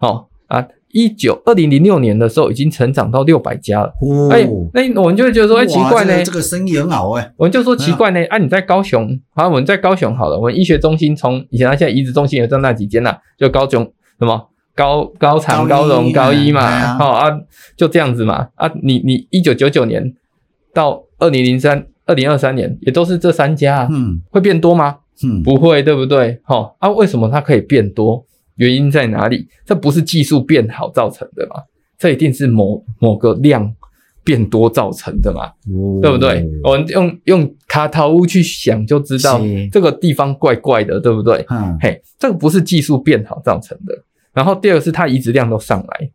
[0.00, 3.94] 哦啊，一九二零零六年的时候已经成长到六百家了。
[4.30, 7.32] 哎、那我们就会觉得说，哎，奇怪呢，这个、这个生意很好哎。
[7.38, 13.82] 我们就说奇怪呢，啊，你在高雄，好，我们在高雄好了，我们医学中心从以前到现在移植中心有这那几间呐，就高雄
[14.18, 14.50] 什么？
[14.78, 17.40] 高高长高荣高一嘛，好啊，啊，
[17.76, 20.14] 就这样子嘛啊，你你一九九九年
[20.72, 24.98] 到二零零三二零二三年也都是这三家，啊，嗯，会变多吗？
[25.24, 26.40] 嗯，不会，对不对？
[26.44, 28.24] 好啊，为什么它可以变多？
[28.54, 29.48] 原因在哪里？
[29.66, 31.56] 这不是技术变好造成的嘛？
[31.98, 33.74] 这一定是某某个量
[34.22, 35.46] 变多造成的嘛？
[35.74, 36.48] 哦，对不对？
[36.62, 39.40] 我们用用卡塔乌去想就知道
[39.72, 41.44] 这个地方怪怪的，对不对？
[41.50, 43.92] 嗯，嘿，这个不是技术变好造成的。
[44.38, 46.10] 然后第二个是它移植量都上来，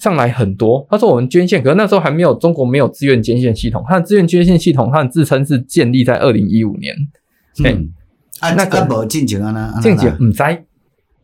[0.00, 0.84] 上来很多。
[0.90, 6.92] 他说我们捐献，可是那时候还没有中国没有自愿捐献系统，它的自愿捐献系统，它的自称是建立在二零一五年。
[7.62, 7.94] 嗯，
[8.40, 9.72] 啊，那个没进前啊呢？
[9.80, 10.42] 进行唔知，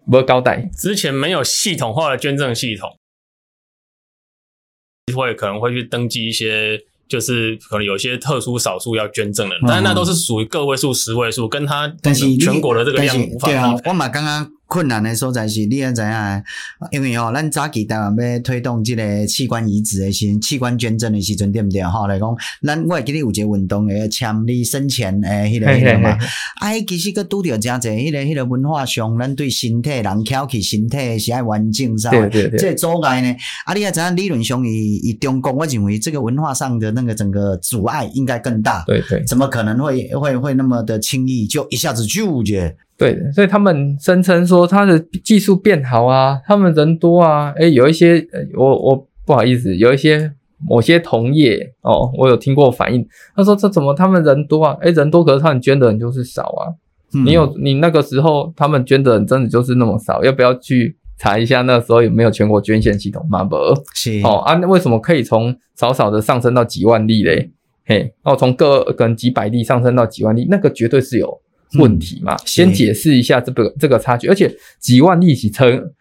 [0.05, 0.71] 没交代。
[0.77, 2.89] 之前没有系统化的捐赠系统，
[5.13, 13.53] 会可能会去登记一些，就是可能有些特殊少数要捐赠的，但是那都是属于个位数、十位数，跟他但是全国的这个量无法比。
[13.53, 14.49] 对啊，我嘛刚刚。
[14.75, 16.09] 困难的所在是，你也知影，
[16.91, 21.81] 因为吼、喔，咱早期台湾要推动这个器官移植的时候，器官捐赠的时阵，对不对？
[21.85, 22.29] 吼，来讲，
[22.61, 26.19] 咱我会记得有一个运动诶，签你生前诶，迄个迄个嘛，
[26.61, 32.11] 哎，其实佮拄着诚侪，迄个迄个文化上，咱对身体人挑起身体是爱完整，是吧？
[32.11, 32.59] 对对对。
[32.59, 33.33] 这阻碍呢，
[33.67, 38.83] 啊，你也知影，理论上以以中国，我认为这个文化上的那个整个阻碍应该更大。
[38.89, 39.23] 对对。
[39.25, 42.75] 怎么可能会会会那么的轻易就一下子就解？
[42.97, 48.25] 对，所以他们声称说他的技术变好啊，他们人多啊，诶，有一些
[48.57, 50.33] 我我不好意思，有一些
[50.69, 53.05] 某些同业哦，我有听过反映，
[53.35, 54.77] 他说这怎么他们人多啊？
[54.81, 56.71] 诶，人多可是他们捐的人就是少啊。
[57.15, 60.23] 嗯、你有你那个时候他们捐的人真的就是那么少？
[60.23, 63.27] 要不要去查一下那时候有没有全国捐献系统？
[63.29, 63.57] 嘛不
[63.95, 67.51] 是哦啊，那为什么可以从少少的上升到几万例嘞？
[67.87, 71.41] 嘿，哦，从个可能几百例上升到几万例，那个绝对是有。
[71.79, 75.93] 问题嘛，先解释一下这个这个差距，而且几万例起成，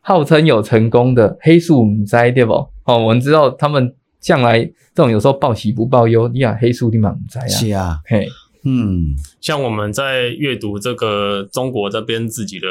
[0.00, 2.52] 号称有成功的黑素母灾对不？
[2.84, 8.28] 哦，我们知道他们向来这种有时候报喜不报忧，你啊黑素你嘛母灾啊，是啊，嘿，
[8.64, 12.66] 嗯，像我们在阅读这个中国这边自己的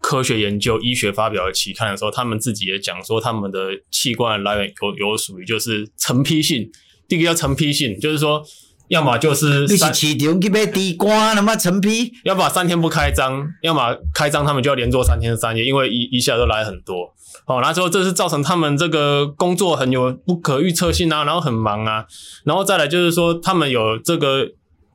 [0.00, 3.58] 科学研究、医学发表的期刊的时候，他们自己也讲说，他们的
[3.90, 6.70] 器官来源有有属于就是成批性，
[7.06, 8.42] 第一个叫成批性，就是说。
[8.92, 10.14] 要么就是你是市场去
[10.50, 17.10] 买地瓜，他妈成批；要么三天不开张，要么开张，他们就要连做三天三夜，因为一一下都来很多。
[17.46, 22.04] 哦，然后之后这是造成他们这个工作很有不可预测性啊，然后很忙啊，
[22.44, 24.46] 然后再来就是说他们有这个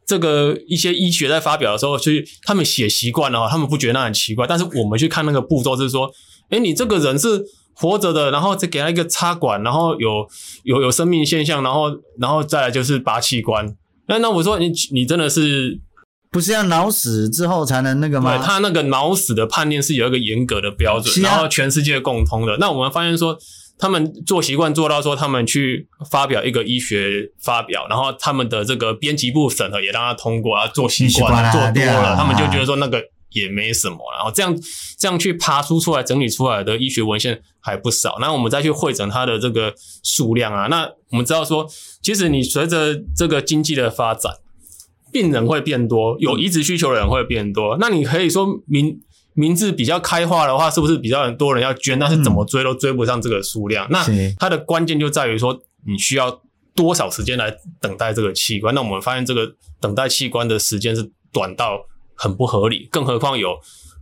[0.05, 6.11] 这个一些医学在发表的时候，去他们写习惯了，他们不觉得那很奇怪，但是我们去看那个步骤是说，
[6.51, 7.43] 诶，你这个人是。
[7.79, 10.27] 活着的，然后再给他一个插管，然后有
[10.63, 13.71] 有有生命现象，然后然后再来就是拔器官。
[14.07, 15.79] 那那我说你你真的是
[16.31, 18.37] 不是要脑死之后才能那个吗？
[18.37, 22.57] 对，他那个脑死的判定是有一个严格的标准，啊、然后全世界共通的。
[22.57, 23.37] 那我们发现说，
[23.77, 33.01] 他们做习惯做到说，他们去发表一个医学发表，然后他们的这个编辑部审核也让他通过啊，做习惯、啊、做多了，啊、他们就觉得说那个。
[33.31, 34.57] 也没什么，然后这样
[34.97, 38.17] 这样去爬出出来、整理出来的医学文献还不少。
[38.21, 41.67] 那我们再去会诊它的这个数量啊，那我们知道说，
[42.01, 44.31] 其实你随着这个经济的发展，
[45.11, 47.77] 病人会变多，有移植需求的人会变多。
[47.79, 48.99] 那你可以说名
[49.33, 51.99] 名字比较开化的话，是不是比较多人要捐？
[51.99, 53.85] 但是怎么追都追不上这个数量。
[53.91, 54.05] 那
[54.39, 56.41] 它的关键就在于说，你需要
[56.73, 58.73] 多少时间来等待这个器官？
[58.73, 61.85] 那我们发现这个等待器官的时间是短到。
[62.17, 63.49] 很不合理，更何况有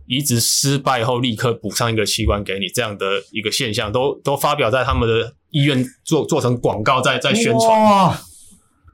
[0.06, 7.82] 移植失败后立刻补上一个器官给你这样的一个现象，都都发表在他们的医院做做成广告在，在在宣传。
[7.82, 8.18] 哇，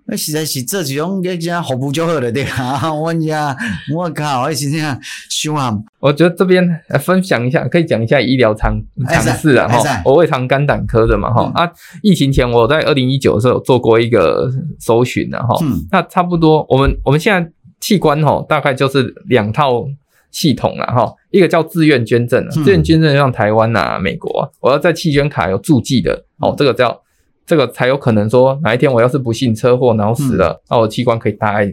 [0.07, 2.91] 那实在是这几种给人家服务就好了对啊！
[2.93, 3.55] 我呀，
[3.95, 5.73] 我靠，我是这样凶啊！
[6.01, 10.03] 我觉得这边来分享一下，可以讲一下医疗常常识啊哈。
[10.05, 17.53] 我胃肠肝胆科的嘛哈、嗯、啊，疫情前我在二零一九的时候有做过一个搜寻的哈，嗯、那差不多我们我们现在。
[17.83, 19.85] 器官哈，大概就是两套
[20.31, 27.03] 系统了哈，一个叫自愿捐赠，自愿捐赠像台湾啊、美国啊，我要在器捐卡有注记的哦，这个叫
[27.45, 31.67] 这个才有可能说哪一天我要是不幸车祸脑死了，那我器官可以带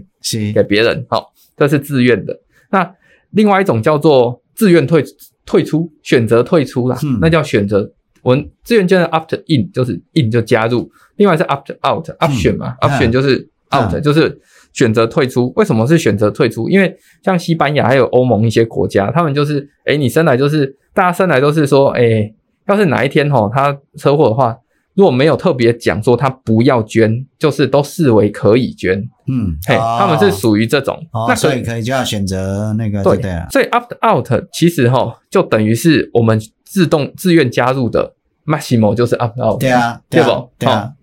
[0.52, 2.36] 给别人，好，这是自愿的。
[2.72, 2.92] 那
[3.30, 5.04] 另外一种叫做自愿退
[5.46, 7.90] 退出，选择退出啦，那叫选择。
[8.24, 14.42] 我们自愿捐赠 opt in 就是 in 就加入，另外是 opt out，option 嘛，option 就是 out 就是。
[14.74, 16.70] 选择退出，为什么是选择退出？
[16.70, 22.34] 因为像西班牙还有欧盟一些国家，他们就是，诶，你生来就是，大家生来都是说，诶，
[22.68, 24.58] 要是哪一天齁，他车祸的话，
[24.94, 28.98] 如果没有特别讲说他不要捐，就是都视为可以捐。
[29.28, 33.48] 嗯，嘿，哦、他们是属于这种，哦、那所以可以就要选择那个，对对啊。
[33.52, 38.14] 所以 opt out 其实哈，就等于是我们自动自愿加入的
[38.46, 40.52] maximo 就是 opt out，对啊，对不？
[40.60, 40.94] 对啊。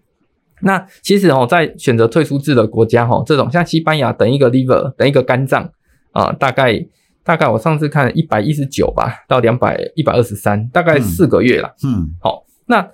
[0.66, 5.70] 那其实哦，在选择退出制的国家哈，这种像西班牙等一个 liver 等一个肝脏
[6.10, 6.84] 啊，大概
[7.22, 11.72] 大概我上次看一百一十九吧，到两百一百二十三，大概四个月啦。
[11.84, 12.84] 嗯，好，那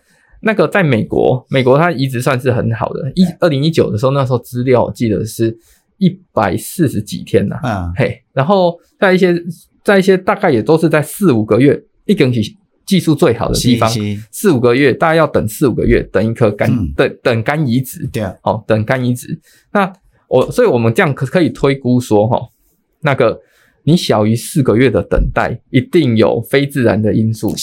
[0.40, 5.56] 那个在美国，美国它移植算是很好的，一二零一九的时候，那时候资料我记得是
[5.96, 7.58] 一百四十几天呐。
[7.62, 9.34] 嗯，嘿，然后在一些
[9.82, 12.58] 在一些大概也都是在四五个月一根起。
[12.86, 13.90] 技术最好的地方，
[14.30, 19.40] 四五个月，大概要等四五个月，等一颗肝，嗯、等等肝移植，对啊，好，等肝移植。
[19.72, 19.92] 那
[20.28, 22.40] 我，所以我们这样可可以推估说，哈，
[23.02, 23.38] 那个
[23.84, 27.54] 你小于四个月的等待，一定有非自然的因素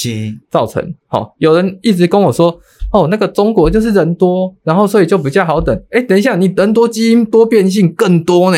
[0.50, 0.94] 造成。
[1.08, 2.60] 好，有人一直跟我说，
[2.92, 5.76] 哦，那个中国就是人多，然后所以就比较好等。
[5.92, 8.58] 诶，等一下，你人多基因多变性更多呢？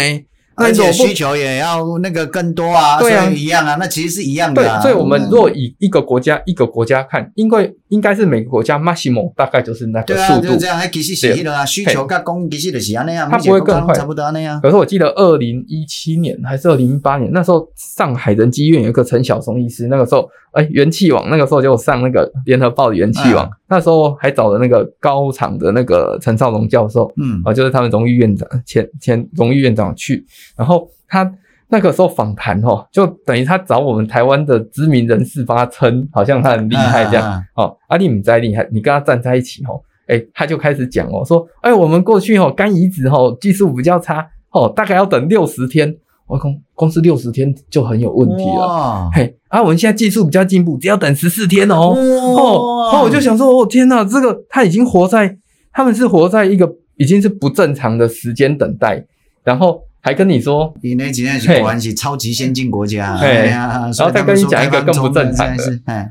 [0.55, 4.61] 而且需求也要那个更多啊，对啊，一样啊，那其实是一样的。
[4.61, 10.41] 对，所以我们若以一个国家一个国家看，因为应该是每个国家 maximum 大概就是那个速度。
[10.41, 14.59] 对啊，就这样，还其实是那个啊，需求跟供应其实就是那样，它不会更快，差不多那样。
[14.61, 30.23] 可是我记得二零一七年还是二零一八年，那时候上海仁济医院有一个陈晓松医师，那个时候哎，元气网那个时候就上那个联合报的元气网，那时候还找了那个高厂的那个陈少龙教授，嗯，啊，就是他们荣誉院长前前荣誉院长去，
[30.55, 30.87] 然后。
[31.13, 31.29] 他
[31.67, 37.25] 那个时候访谈哦，就等于他找我们台湾的知名人士帮他称，好像他很厉害这样。
[37.25, 39.75] 啊啊啊哦，阿力姆在厉害，你跟他站在一起哦，
[40.07, 45.93] 诶他就开始讲哦，说，哎，我们过去哦肝移植哦技术比较差哦，大概要等六十天。
[46.27, 49.09] 我公公司六十天就很有问题了。
[49.13, 51.89] 嘿，啊，我们现在技术比较进步，只要等十四天哦。
[51.89, 55.37] 哇哦，那我就想说，哦天呐，这个他已经活在，
[55.73, 59.03] 他们是活在一个已经是不正常的时间等待，
[59.43, 63.17] 然后还跟你说，你那几年是果然是超级先进国家。
[63.19, 66.09] 对呀，然后再跟你讲一个更不正常的，哎，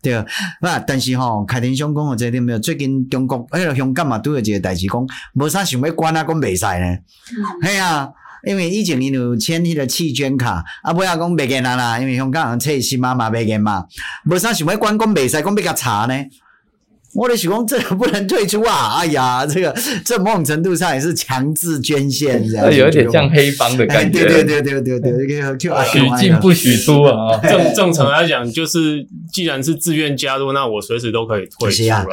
[0.00, 0.24] 对啊，
[0.62, 6.96] 那但是吼，凯婷兄讲的这点没有，最近中国哎，香港嘛都有一个代志讲，没啥想要关啊，讲未使呢，
[7.60, 8.08] 嘿啊。
[8.46, 13.84] 因为以前因有签迄个弃捐卡，啊不要讲别个啦啦，因为香港人切心妈妈别个嘛，
[14.24, 16.14] 无啥想要关讲未使讲比较差呢。
[17.14, 18.98] 我的想讲这个不能退出啊！
[19.00, 24.24] 哎呀，这个这某种程度上也是强制捐献，这样有点像黑帮的感觉。
[24.24, 27.38] 对对对对对对，就许进不许出啊！
[27.42, 32.06] 正正常来讲，就是既然是自愿加入，那我随时都可以退出了。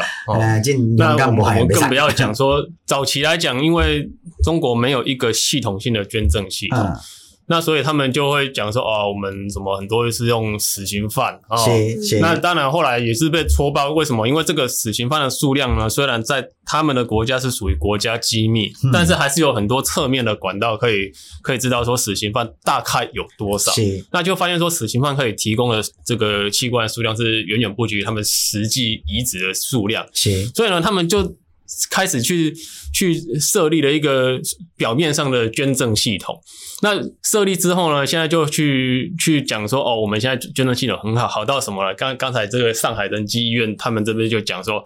[0.98, 4.10] 那我们更不要讲说，早期来讲，因为
[4.43, 6.80] 中国没有一个系统性的捐赠系统。
[7.48, 11.62] 那所以他们就会讲说，哦，我们什么很多是用死刑犯啊。
[11.62, 11.68] 哦、
[12.22, 14.28] 那当然后来也是被戳爆，为什么？
[14.28, 23.72] 因为这个死刑犯的数量呢，虽然在他们的国家是属于国家机密，嗯、但是还是有很多侧面的管道可以可以知道说死刑犯大概有多少。
[23.74, 30.06] 是那就发现说死刑犯可以提供的这个器官数量是远远不及他们实际移植的数量。
[30.14, 31.36] 行所以呢，他们就。
[31.89, 32.55] 开始去
[32.93, 34.39] 去设立了一个
[34.76, 36.39] 表面上的捐赠系统。
[36.82, 41.93] 那设立之后呢，现在就去去讲说，哦，我们现在捐赠系统很好，好到什么了？
[41.95, 44.84] 刚刚才这个上海仁济医院他们这边就讲说，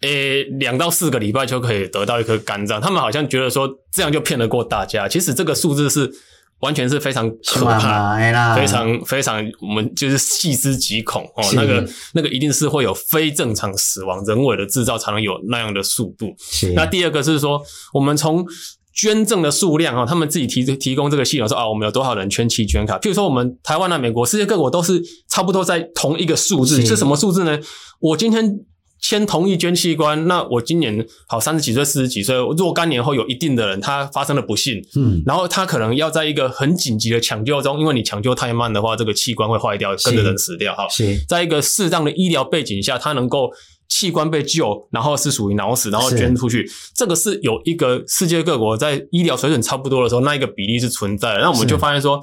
[0.00, 2.80] 诶，两到四个礼拜就可以得到一颗肝脏。
[2.80, 5.08] 他们好像觉得说这样就骗得过大家。
[5.08, 6.12] 其实这个数字是。
[6.60, 8.16] 完全是非常可怕，
[8.56, 11.44] 非常非常，我们就是细思极恐哦。
[11.54, 16.34] 那个那个一定是会有非正常死亡，人为的制造才能有那样的速度。
[16.74, 18.44] 那第二个是说，我们从
[18.92, 22.98] 捐赠的数量啊，他们自己提提供这个系统说啊，我们有多少人捐弃捐卡？
[22.98, 27.58] 譬如说，我们台湾啊、美国、世界各国都是差不多在同一个数字，是什么数字呢？
[28.00, 28.60] 我今天。
[29.00, 43.50] 先同意捐器官，那我今年好三十几岁、四十几岁，若干年后有一定的人他发生了不幸，嗯，然后他可能要在一个很紧急的抢救中，因为你抢救太慢的话，这个器官会坏掉，跟着人死掉，哈，是，在一个适当的医疗背景下，他能够
[43.88, 46.92] 器官被救，然后是属于脑死，然后捐出去，是。
[46.94, 52.20] 这个是有一个世界各国在医疗水准差不多的时候，那一个比例是存在的，那我们就发现说。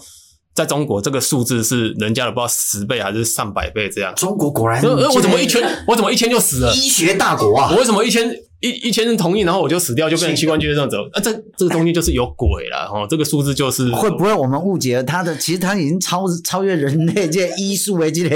[0.56, 4.16] 在中国，这个数字是人家的不知道十倍还是上百倍这样。
[4.16, 6.74] 中国果然，我怎么一圈，我怎么一圈就死了？
[6.74, 7.70] 医学大国啊！
[7.72, 8.34] 我为什么一签？
[8.62, 11.02] 一一千人同意，然后我就死掉，就变成器官捐赠者。
[11.14, 13.06] 啊，这这个东西就是有鬼了哈！
[13.08, 15.36] 这个数字就是会不会我们误解了他的？
[15.38, 18.30] 其实他已经超超越人类这医术为这个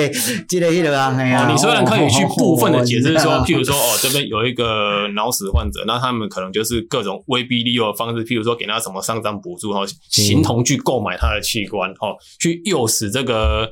[0.48, 1.16] 这个这个啊！
[1.18, 12.10] 哎呀，你虽然可以去部分的解释说， 譬如说哦，这边有一个脑死患者，那他们可能就是各种威逼利诱的方式，譬如说给他什么丧葬补助哈，形同去购买他的器官哈，
[12.40, 13.72] 去诱使这个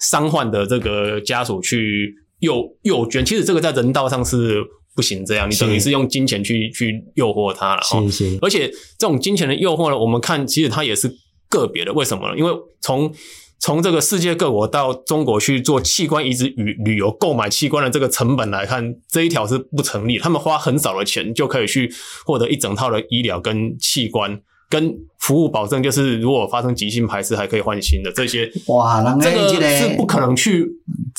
[0.00, 3.24] 伤患的这个家属去诱诱捐。
[3.24, 4.62] 其实这个在人道上是。
[4.98, 8.02] 不行，这样你等于是用金钱去去诱惑他了，哈。
[8.42, 8.68] 而且
[8.98, 11.08] 这种金钱的诱惑呢，我们看其实它也是
[11.48, 11.92] 个别的。
[11.92, 12.36] 为什么呢？
[12.36, 13.14] 因为从
[13.60, 20.18] 从这个世界各国到中国去做器官移植与旅游购买器官的这个成本来看，这一条是不成立。
[20.18, 21.88] 他们花很少的钱就可以去
[22.26, 24.40] 获得一整套的医疗跟器官。
[24.70, 28.52] 跟服务保证就是，如果发生急性排斥，还可以换新的这些。
[28.66, 30.66] 哇，这个是不可能去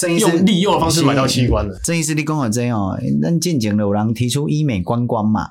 [0.07, 1.79] 用利用的方式买到器官的。
[1.83, 5.47] 郑医师，你讲的这样，咱进前有人提出医美观光嘛？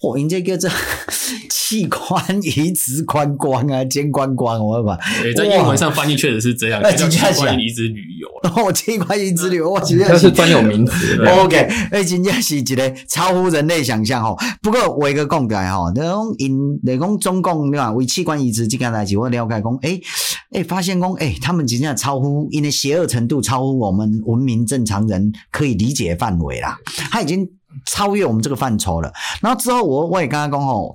[0.00, 0.70] 哦，人家叫做
[1.50, 4.96] 器官移植观光啊，兼观光，我吧。
[5.22, 8.28] 对，在英文上翻译确实是这样，叫器官移植旅游。
[8.56, 11.20] 哦，器官移植旅游，我觉得是专有名词。
[11.26, 11.56] OK，
[11.90, 14.34] 哎，真正是一个超乎人类想象哈。
[14.62, 17.92] 不过我一个讲来哈，那种因那种中共对吧？
[17.92, 20.00] 为器官移植这件代志，我了解讲，哎
[20.52, 26.78] 哎，发现讲，哎，他们真正超乎因为邪恶程度超乎我们文明正常人可以理解范围啦。
[27.10, 27.46] 他已经。
[27.86, 29.12] 超越我们这个范畴了。
[29.40, 30.94] 然后之后我我也刚刚讲吼，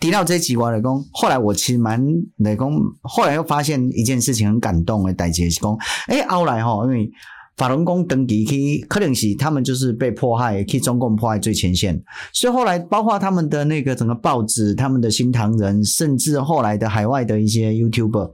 [0.00, 2.02] 提到这几关来讲，后来我其实蛮
[2.38, 2.70] 来讲，
[3.02, 5.76] 后来又发现一件事情很感动的，代志是讲，
[6.08, 7.10] 诶，后来吼，因为
[7.56, 12.02] 法轮功登记去，可能是他们就是被迫害，去中共迫害最前线，
[12.32, 18.30] 所以后来包括他们的那个整个报纸，他们的新唐人，甚至后来的海外的一些 YouTuber，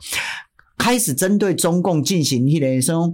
[0.76, 3.12] 开始针对中共进行一些这种。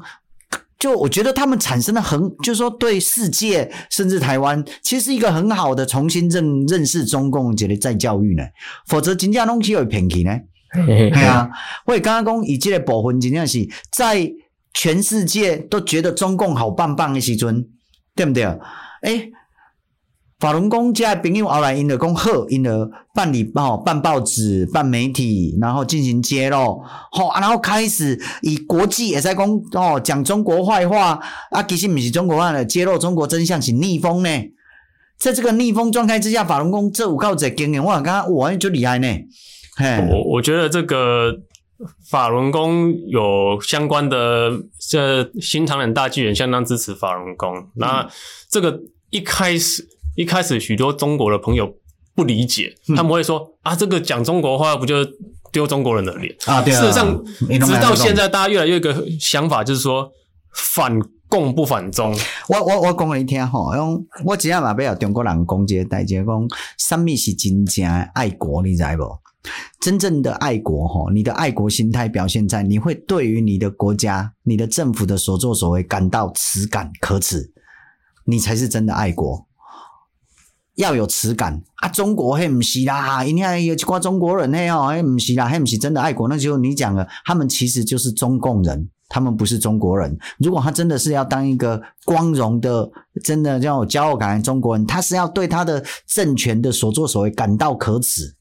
[0.78, 8.42] 就我觉得他们产生了很，就是说对世界甚至台湾，其实是一个很好的重新认认识中共，这个再教育呢。
[8.86, 10.30] 否则金家东西会偏题呢。
[10.86, 11.48] 对啊，
[11.86, 14.28] 我刚刚讲以这个部分真正是在
[14.72, 17.64] 全世界都觉得中共好棒棒的时阵，
[18.16, 18.44] 对不对？
[19.02, 19.30] 诶
[20.44, 26.82] 法轮功这朋友后来因就讲好，因就办理报、办报纸、办媒体，然后进行揭露，
[27.12, 31.18] 好、啊，然后开始以国际也在讲哦，讲中国坏话
[31.50, 34.28] 啊，其实不是中国话的，揭露中国真相是逆风呢。
[35.16, 39.08] 在这个逆风状态之下，法轮功这五靠者经验，我刚刚哇就厉害呢。
[39.76, 41.32] 嘿我我觉得这个
[42.10, 44.52] 法轮功有相关的
[44.90, 48.06] 这新唐人大纪元相当支持法轮功，那
[48.50, 48.78] 这个
[49.08, 49.88] 一开始。
[50.14, 51.74] 一开始许多中国的朋友
[52.14, 54.96] 不理解，他们会说啊，这个讲中国话不就
[55.50, 56.62] 丢中国人的脸啊？
[56.62, 56.80] 对啊。
[56.80, 60.10] 事实上，直到现在，大家越来越一个想法，就是说
[60.52, 60.96] 反
[61.28, 62.16] 共不反中。
[62.48, 66.48] 我我我讲给你听吼，用我只要嘛不要中国人讲这个代志，讲
[66.78, 69.02] 什么是真正的爱国，你知不？
[69.80, 77.52] 真正的爱国吼，你的爱国心态表现在你会对于你的国家、你的政府的所作所为感到耻感可耻，
[78.24, 79.46] 你才是真的爱国。
[80.76, 81.88] 要有耻感啊！
[81.88, 86.28] 中国嘿，不是啦，因为有一挂中国人嘿哦，嘿，不是啦，嘿，不是真的爱国。
[86.28, 90.18] 那就你讲了，他们其实就是中共人，他们不是中国人。
[90.38, 92.90] 如果他真的是要当一个光荣的、
[93.22, 98.34] 真的叫骄傲感的中国人，他是要对他的政权的所作所为感到可耻。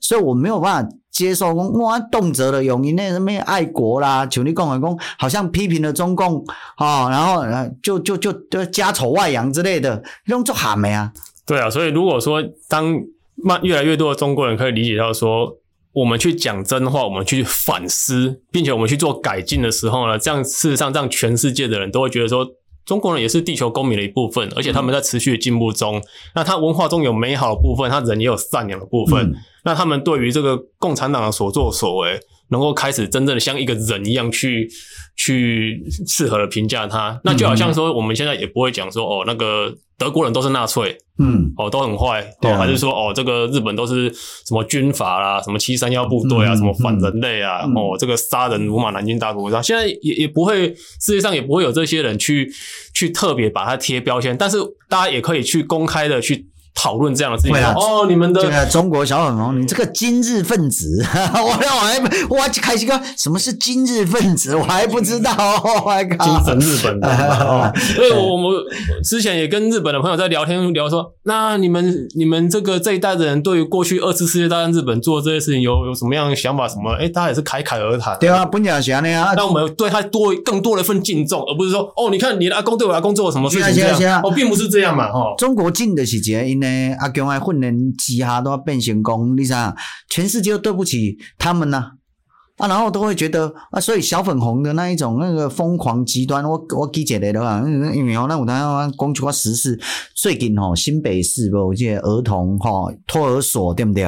[0.00, 6.44] 所以我没有办法接受，我动辄的用因那什么爱国啦，像你讲的讲，好像批评了中共
[6.76, 7.42] 啊、哦，然后
[7.80, 11.12] 就就就就家丑外扬之类的，用做喊没啊？
[11.46, 12.98] 对啊，所以如果说当
[13.36, 15.58] 慢越来越多的中国人可以理解到说，
[15.92, 22.46] 我们去讲真话，我们去反思，并且我们去做改进的时候呢，这样事实上让全世界的人都会觉得说，
[22.84, 25.96] 中国人也是地球公民的一部分，而且他们在持续的进步中。
[25.98, 26.02] 嗯、
[26.34, 29.24] 那他文化中有美好的部分，他人也有善良的部分。
[29.24, 29.34] 嗯、
[29.64, 32.18] 那他们对于这个共产党的所作所为，
[32.48, 34.68] 能够开始真正的像一个人一样去
[35.16, 52.52] 去适合的评价他，那就好像说我们现在也不会讲说哦，那个德国人都是纳粹，嗯，哦都很坏，对、啊，还是说哦这个日本都是什么军阀啦，什么七三幺部队啊，嗯、什么反人类啊，嗯、哦这个杀人如麻，南京大屠杀，现在也也不会，世界上也不会有这些人去
[52.92, 56.46] 去特别把它贴标签，但是大家也可以去公开的去。
[56.74, 61.02] 讨论这样的事情哦，你们的这个中国小粉红，你这个今日分子，
[61.34, 65.32] 我 我还我还开心个什么是今日分子， 我还不知道，
[65.64, 68.50] 我还靠精神日本的，哦，所以我们
[69.04, 76.66] 之前也跟日本的朋友在聊天聊说，那你们你们这个这一代的人对于过去二次世界大战日本做这些事情有有什么样的想法？
[76.66, 76.92] 什么？
[76.94, 78.18] 哎，大家也是侃侃而谈。
[78.18, 79.32] 对啊，本来是的啊。
[79.36, 86.44] 那我们对他多更多的一份敬重，而不是说哦，你看你的阿公对我阿公做了什么事情这样哦，并不是这样嘛，哦，中国进的是这样。
[86.64, 89.76] 呢，阿强爱训练之下都要变成功，你想，
[90.08, 91.92] 全世界都对不起他们呐，
[92.56, 97.62] 啊，然后都会觉得啊，所以小粉红的那一种那个疯狂极端，我我记起来的话，
[97.94, 99.78] 因为哦，那我当下讲出个实事，
[100.14, 104.04] 最近吼新北市不，这儿童吼托儿所对不对？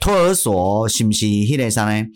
[0.00, 2.06] 托儿所是不是迄个啥呢？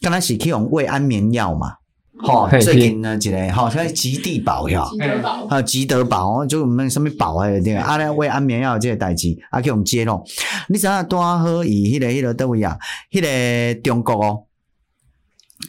[0.00, 1.72] 刚才是去用喂安眠药嘛？
[2.18, 4.84] 好，最近呢，一个吼像吉地宝呀，
[5.48, 7.46] 啊，吉德宝，就我们什么宝啊？
[7.60, 10.24] 对啊，咧喂安眠药这个代志，啊，去用揭露。
[10.68, 11.62] 你知影多好？
[11.62, 12.78] 以迄个迄个倒位啊？
[13.10, 14.44] 迄个中国哦，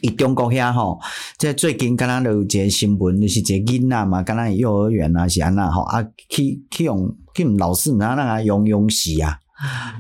[0.02, 1.00] 伊中国遐吼，
[1.38, 9.38] 这最近敢若有一个新闻，就是一个囡仔嘛，敢若幼儿园啊，是安那吼啊，去去用去用老师毋知那个用用死啊。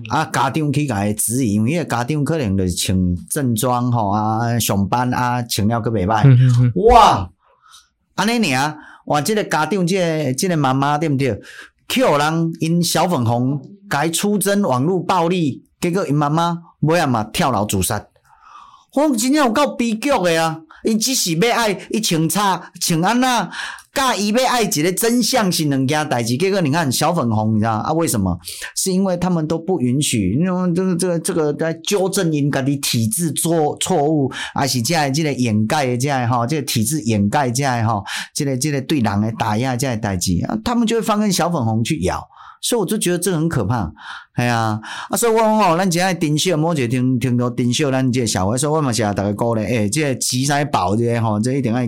[0.09, 6.71] 啊，家长去甲伊指引，因为家长可能就是穿正装吼啊，上班啊，穿了阁袂歹。
[6.89, 7.29] 哇，
[8.15, 11.41] 安尼尔，哇，即个家长，即个即个妈妈对毋对？
[11.89, 18.05] 去互人因小粉红甲伊出征网络暴力，结果因妈妈尾啊嘛跳楼自杀。
[18.93, 20.59] 我真正有够悲剧诶啊！
[20.83, 23.49] 伊只是要爱伊穿插穿安那。
[23.97, 27.91] 甲伊被爱一个真相是两件代志，结果你看小粉红，你知道啊？
[27.93, 28.37] 为什么？
[28.75, 38.03] 是因为他们都不允许，因为这个这个这个在纠正因家的体制做错误，还是这样这个掩盖的这样哈，这个体制掩盖这样哈，
[38.35, 42.23] 这个这个对人的打压这样代志啊，他们就会放任小粉红去咬，
[42.61, 43.91] 所以我就觉得这很可怕。
[44.37, 44.79] 哎呀，
[45.09, 51.87] 啊，所以我讲吼，咱今日丁秀，某一个听听到丁秀，咱这个小话，所以我嘛是啊，逐个鼓励，诶，这个吉赛宝即个吼，即个、一定爱，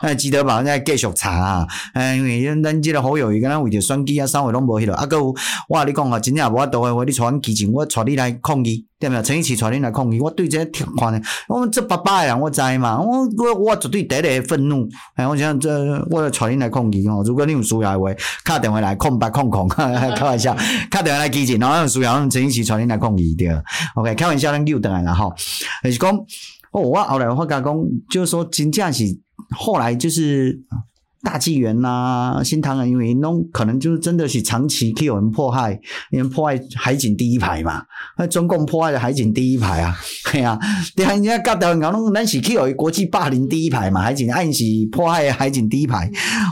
[0.00, 5.34] 诶，吉德宝再继续查啊，诶，因为咱即个好友伊敢若为着选举啊，啥话拢无迄落，啊，阁有，
[5.68, 9.22] 我甲你讲啊，真正无法度诶话，你带阮基情，我带你来抗议，对毋对？
[9.22, 15.70] 陈奕齐带你来抗议，我对这个看诶，我们这爸爸诶人我知嘛，我我我绝对第一个愤怒，哎，我想这
[16.10, 18.10] 我带你来抗议吼，如果你有需要诶话，
[18.46, 19.68] 敲电话来空八空空，
[20.16, 20.56] 开玩笑，
[20.90, 21.89] 敲电话来基情，然后。
[21.90, 23.62] 主要让，陈奕迅传恁来抗议的。
[23.94, 25.28] OK，开玩笑，咱又等来了哈。
[25.84, 26.16] 就是讲，
[26.72, 27.76] 哦，我后来我甲讲，
[28.08, 29.04] 就是说真正是
[29.50, 30.58] 后来就是。
[31.22, 35.78] 大纪元呐、新唐人，因为弄可能就是真的是长期去有人迫害，
[36.10, 37.84] 因为迫害海警第一排嘛，
[38.16, 39.94] 那中共迫害的海警第一排啊，
[40.32, 40.58] 对啊，
[40.96, 46.10] 对啊，人家搞到搞弄，咱是去有国际霸凌第一排嘛，海警暗是迫害海警第一排，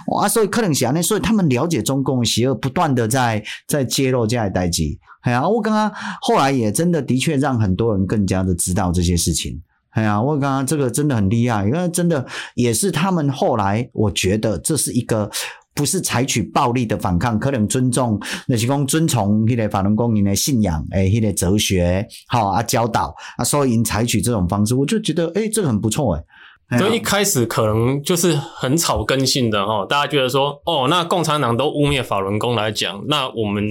[0.08, 5.90] 哇，所以可能是安尼，所以他们了解中共邪恶，不断的在在揭露这样的代际，哎呀，我刚刚
[6.20, 9.58] 后来也真的的确让很多人更加的知道这些事情。
[9.98, 12.24] 哎呀，我刚刚这个真的很厉害，因为真的
[12.54, 15.28] 也是他们后来，我觉得这是一个
[15.74, 26.78] 不是采取暴力的反抗，可能尊重那些公遵从那个法轮功人的信仰，诶那个哲学，好啊教导啊，所以采取这种方式，我就觉得诶这个很不错诶。
[26.78, 33.64] 所以一开始可能就是很草根性的哈，大家觉得说，哦，那共产党都污蔑法轮功来讲，那我们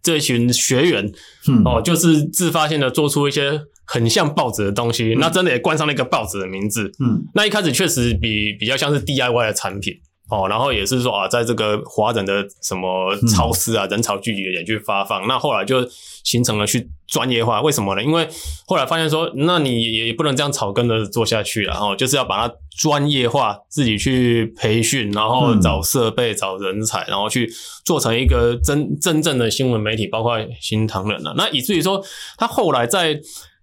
[0.00, 1.04] 这群学员，
[1.48, 3.62] 嗯、哦，就是自发性的做出一些。
[3.92, 6.90] 很像报纸的东西，那真的也冠上了一个报纸的名字。
[6.98, 9.92] 嗯，那一开始确实比比较像是 DIY 的产品
[10.30, 15.28] 哦，然后也是说啊，在这个华人的什么超市啊，人潮聚集的点去发放。
[15.28, 15.86] 那后来就
[16.24, 18.02] 形成了去专业化，为什么呢？
[18.02, 18.26] 因为
[18.66, 27.52] 后来发现说，那你也不能这样草根的做下去，然后就是要把它专业化，自己去培训，然后找设备、找人才，然后去
[27.84, 31.34] 做成一个真真正的新闻媒体，包括新唐人啊。
[31.36, 32.02] 那以至于说，
[32.38, 33.20] 他后来在。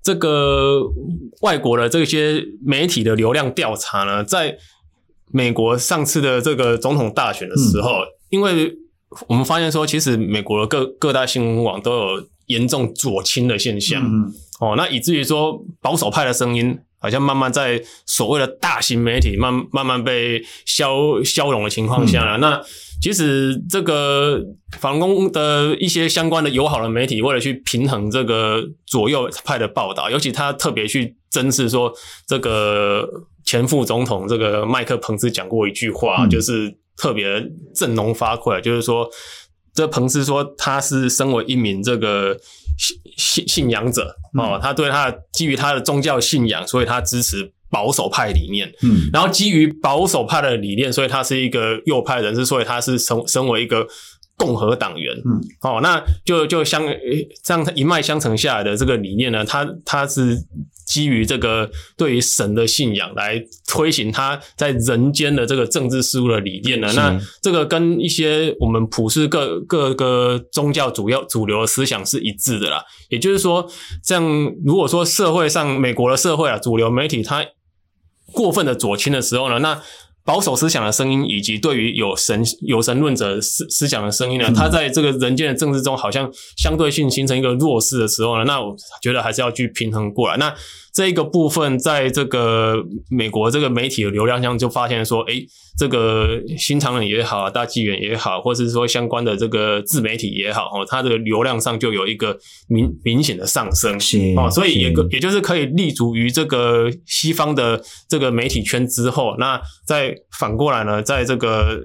[0.09, 0.81] 这个
[1.41, 4.57] 外国的这些媒体的流量调查呢，在
[5.31, 8.75] 美国上次的这个总统大选的时候，嗯、因为
[9.27, 22.61] 我们发现说，其实美国的各各大新闻网都有严重左倾的现象，嗯、哦，那以至于说保守派的声音好像慢慢在所谓的大型媒体慢慢慢被消消融的情况下呢，嗯、那。
[23.01, 24.41] 其实这个
[24.77, 31.93] 法轮功的一些相关的友好的媒体，为了去平衡这个左右派的报道，尤其他特别去争视说，
[32.27, 33.07] 这个
[33.45, 37.41] 前副总统这个麦克彭斯讲过一句话，嗯、就是特别
[37.73, 39.09] 振聋发聩，就是说，
[39.73, 42.37] 这彭斯说他是身为一名这个
[42.77, 47.53] 信信信仰者哦，嗯、他对他基于他的宗教信仰，所以他支持。
[47.69, 53.87] 保守派理念，嗯，然后基于保守派的理念，所以他是一个右派人士，所以他是身身为一个
[54.35, 56.83] 共和党员，嗯，哦，那就就相
[57.43, 60.37] 这样一脉相承下来的这个理念呢，他他是
[60.87, 72.83] 基于这个对于神的信仰来推行他在人间的这个政治事务的理念呢，那这个跟一些我们普世各各个宗教主要主流的思想是一致的啦。
[73.09, 73.69] 也就是说，
[74.03, 74.23] 这样
[74.65, 77.45] 如果说社会上美国的社会啊，主流媒体它
[78.33, 79.81] 过分的左倾的时候呢，那
[80.25, 90.37] 保守思想的声音，以及对于有神有神论者思思想的声音呢，它在这个人间的政治中，好像相对性形成一个弱势的时候呢，那我觉得还是要去平衡过来。
[90.37, 90.53] 那
[90.91, 92.75] 这一个部分，在这个
[93.09, 95.45] 美国这个媒体的流量上，就发现说，诶，
[95.77, 103.97] 这个新唐人也好，大纪元也好，或者是说相关的这个自媒体也好，哦，它这个流量上就有一个明明显的上升，
[104.35, 109.61] 哦，所以也也就是可以立足于这个西方的这个媒体圈之后，那
[110.09, 111.79] 再反过来呢，在这个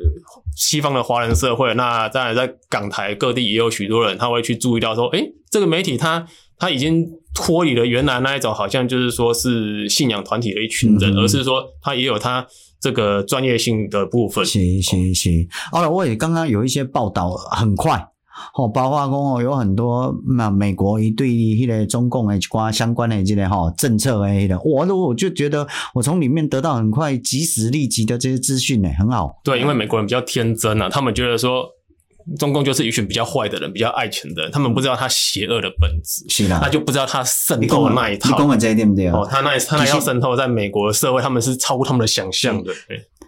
[0.56, 6.26] 西方的华人社会，那当然在港台各地也有许多人，他会去注意到说，诶，这个媒体它。
[6.56, 7.04] 他已经
[7.34, 12.46] 脱离了原来那一种，好像就是说是信仰团体的一群人，嗯、而是说他也有他
[12.80, 14.46] 这个专业性的部分。
[14.46, 18.06] 行行行，好了，我也刚刚有一些报道，很快
[18.54, 29.40] 哦，包括讲哦，有很多那美国一对迄个中共的关相关的这个哈政策诶的，我都我就觉得我从里面得到很快、及时、立即的这些资讯呢，很好。
[29.44, 31.66] 对，因为美国人比较天真啊，他们觉得说。
[32.38, 38.30] 中共就是一群比较坏的人，比较爱钱的人，他们不知道他邪恶的本质，是啦，他就不知道他渗透的那一套。
[38.30, 39.08] 你讲的这一点对？
[39.08, 42.72] 哦，他那他那要渗透在美国的社会，他们是超乎他们的想象的。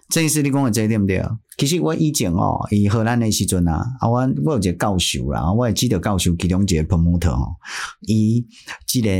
[0.09, 1.37] 这意思你讲的这一点对不对？
[1.57, 7.55] 其实我以前哦，以荷兰的时阵啊，啊，我我有一个教授啦，我也记得教授其中一个 promoter 哦，
[8.01, 8.45] 伊
[8.85, 9.11] 这个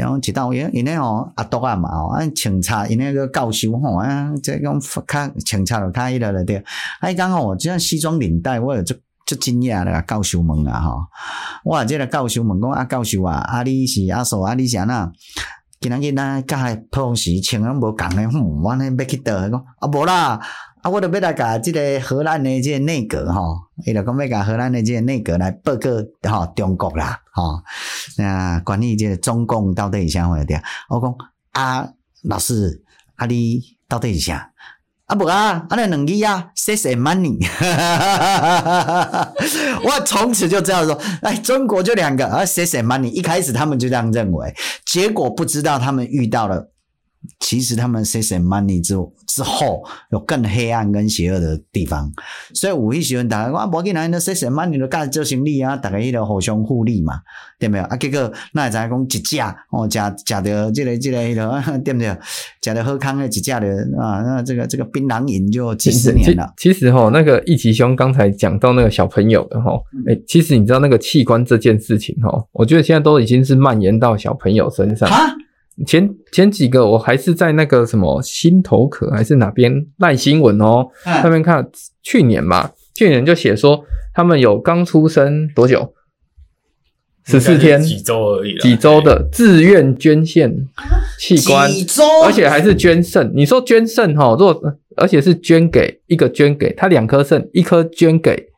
[0.00, 6.62] 然后一道因因那哦阿多啊嘛哦，啊警察因那个教授吼啊，这种看警察就开了了对。
[7.00, 8.96] 哎，刚好我这样西装领带，我有这。
[9.26, 10.00] 足惊讶啦！
[10.02, 11.00] 教授问啊，吼，
[11.64, 14.94] 我即个教授问讲啊，教授啊，啊你是阿叔啊，你是安怎？
[15.78, 20.40] 今仔日咱甲普通时穿拢无共诶，哼，我呢要去倒，讲啊无啦，
[20.82, 25.90] 啊我着要来甲即个荷兰诶即个内阁吼，伊着讲要甲荷兰诶即个内阁来报告
[26.30, 27.60] 吼中国啦，吼，
[28.16, 30.62] 那关于即个中共到底是啥货的？
[30.88, 31.14] 我讲
[31.52, 31.88] 啊，
[32.24, 32.82] 老师
[33.16, 34.50] 啊，你到底是啥？
[35.06, 37.38] 啊不啊，啊那两个啊，sex and money，
[39.84, 44.52] 我从此就知道说，哎，中国就两个啊，sex and money，一开始他们就这样认为，
[44.84, 46.72] 结果不知道他们遇到了。
[47.40, 48.94] 其实他们 sex and money 之
[49.26, 52.10] 之后有更黑暗跟邪恶的地方，
[52.54, 57.20] 所以有些时候大家讲啊，无要紧啦，那 sex and money 就干做生意啊，大家迄个互相互利嘛，
[57.58, 57.96] 对没有啊？
[57.96, 62.16] 结果那会知讲一架哦，食食的这个这个迄个 对不对？
[62.62, 63.68] 食的喝康的一架的
[64.00, 66.52] 啊，那这个这个槟榔瘾就几十年了。
[66.56, 69.72] 其实哈，那个一奇兄刚才讲到那个小朋友的哈，
[70.08, 75.08] 哎，其实你知道那个器官这件事情哈，我觉得现在都已经是蔓延到小朋友身上。
[75.84, 81.68] 前前几个我还是在那个什么心头壳还是哪边赖新闻哦，上面看
[82.02, 85.92] 去年嘛，去年就写说他们有刚出生多久，
[87.26, 90.66] 十四天几周而已，几周的自愿捐献
[91.18, 91.70] 器官，
[92.24, 93.30] 而且还是捐肾。
[93.34, 94.58] 你说捐肾哈，若
[94.96, 98.48] 而且是捐给一个捐给他两颗肾，一颗捐给。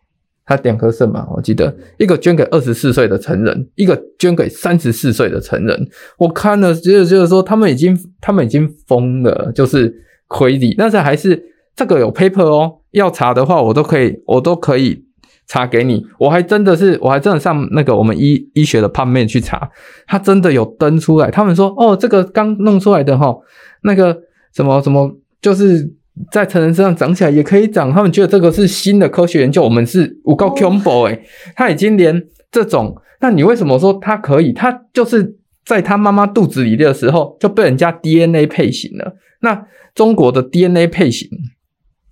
[0.48, 5.86] 他两颗肾嘛，我记得一个捐给二十四岁的成人，一个捐给三十四岁的成人。
[6.16, 9.94] 我看了，就是就是说，他们已经他们已经疯了，就是
[10.26, 10.74] 亏理。
[10.78, 11.38] 但是还是
[11.76, 15.04] 这个有 paper 哦，要查的话，我都可以，我都可以
[15.46, 16.02] 查给你。
[16.18, 19.70] 我还真的是，我还真的上那个我们医医学的 PubMed 去查，
[20.06, 21.30] 他真的有登出来。
[21.30, 23.38] 他们说，哦，这个刚弄出来的齁，
[23.82, 24.18] 那个
[24.54, 25.92] 什么什么，就是。
[26.30, 29.62] 在成人身上长起来也可以长，他们觉得这个是新的科学研究。
[29.62, 31.20] 我们是五高 combo 哎，
[31.56, 34.52] 他已经连这种，那你为什么说他可以？
[34.52, 39.16] 他就是在他妈妈肚子里的时候就被人家 DNA 配型了。
[39.40, 41.28] 那中国的 DNA 配型，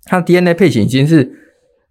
[0.05, 1.43] 它 DNA 配型已经是。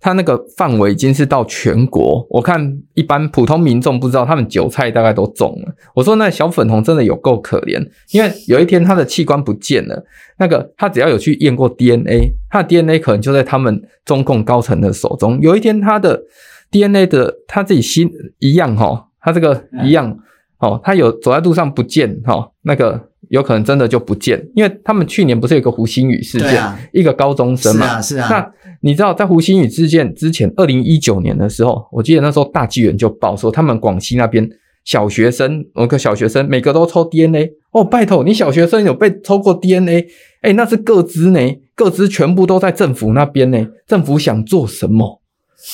[0.06, 5.74] 他那个范围已经是到全国，我看一般普通民众不知道，他们韭菜大概都中了。
[5.96, 10.04] 我说那小粉红真的有够可怜，因为有一天他的器官不见了，
[10.38, 15.40] 那个他只要有去验过 DNA，他的 DNA 可能就在他们中共高层的手中。
[15.40, 16.22] 有一天他的
[16.70, 20.16] DNA 的他自己心一样哈，他这个一样
[20.58, 23.10] 哦，他有走在路上不见哈，那个。
[23.28, 28.28] 有可能真的就不见，因为他们去年不是有个胡鑫宇事件，啊、一个高中生嘛，是啊，是啊。
[28.30, 28.52] 那
[28.82, 34.48] 你知道在胡鑫宇事件之前，二零一九年的时候，我记得那时候大纪元就报说，他们广西那边
[34.84, 40.06] 小学生，某个小学生每个都抽 DNA，哦，拜托，你小学生有被抽过 DNA？
[40.42, 41.40] 哎，那是各资呢，
[41.74, 45.20] 各资全部都在政府那边呢，政府想做什么？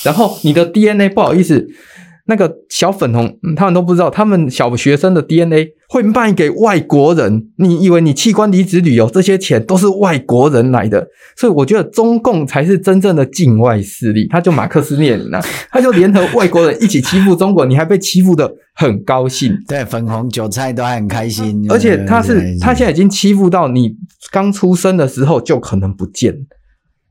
[0.03, 1.68] 然后你的 DNA 不好意思。
[2.33, 7.49] 那个小粉红，他们都不知道，他们小学生的 DNA 会卖给外国人。
[7.59, 11.07] 你以为你器官移植旅游这些钱都是外国人来的？
[11.37, 14.26] 所以我觉得中共才是真正的境外势力。
[14.30, 19.55] 他就马克思列宁啊， 他就联合外国人一起欺负中国，你还被欺负的很高兴。
[19.68, 21.66] 对，粉红韭菜都还很开心。
[21.68, 23.95] 而且他是他现在已经欺负到你
[24.30, 26.35] 刚出生的时候就可能不见。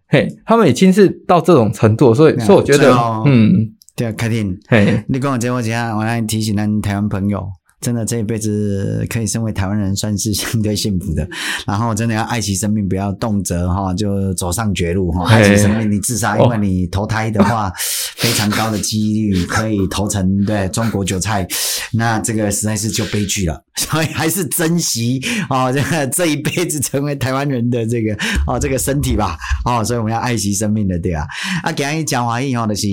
[0.08, 2.92] 嘿，他们已经是到这种程度，所以所以我觉得，
[3.28, 3.76] 嗯。
[3.96, 7.48] 对，凯婷，嘿，你跟我讲，我讲，我来提醒咱台湾朋友，
[7.82, 11.28] 真的这一辈子可以身为台湾人，算是相对幸福的。
[11.66, 15.28] 然后真的要爱惜生命，不要动辄哈就走上绝路哈。
[15.28, 17.72] 爱惜生命，你自杀，因为你投胎的话，
[18.18, 21.48] 非常高的几率可以投成对中国韭菜，
[21.94, 23.62] 那这个实在是就悲剧了。
[23.78, 25.20] 所以还是珍惜
[25.50, 28.14] 哦，这个这一辈子成为台湾人的这个
[28.46, 31.26] 哦这个身体吧哦，所以我们要爱惜生命的对啊。
[31.64, 32.88] 啊，今日讲完以后就是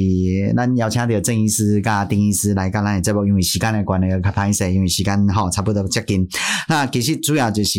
[0.56, 6.26] 咱邀请到郑医师加丁医师来跟咱这部，因为时间的关系较歹势，因为时间好差不多接近。
[6.68, 7.78] 那其实主要就是。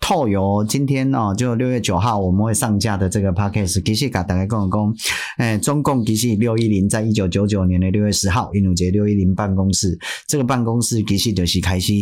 [0.00, 4.94] 透由今天哦，就六月九号我们会上架的这个 podcast，其实给大家讲讲，
[5.38, 11.92] 诶，中共其实六一零在一九九九年的六月十号，印度节六一零办公室，这个办公室其实就是开始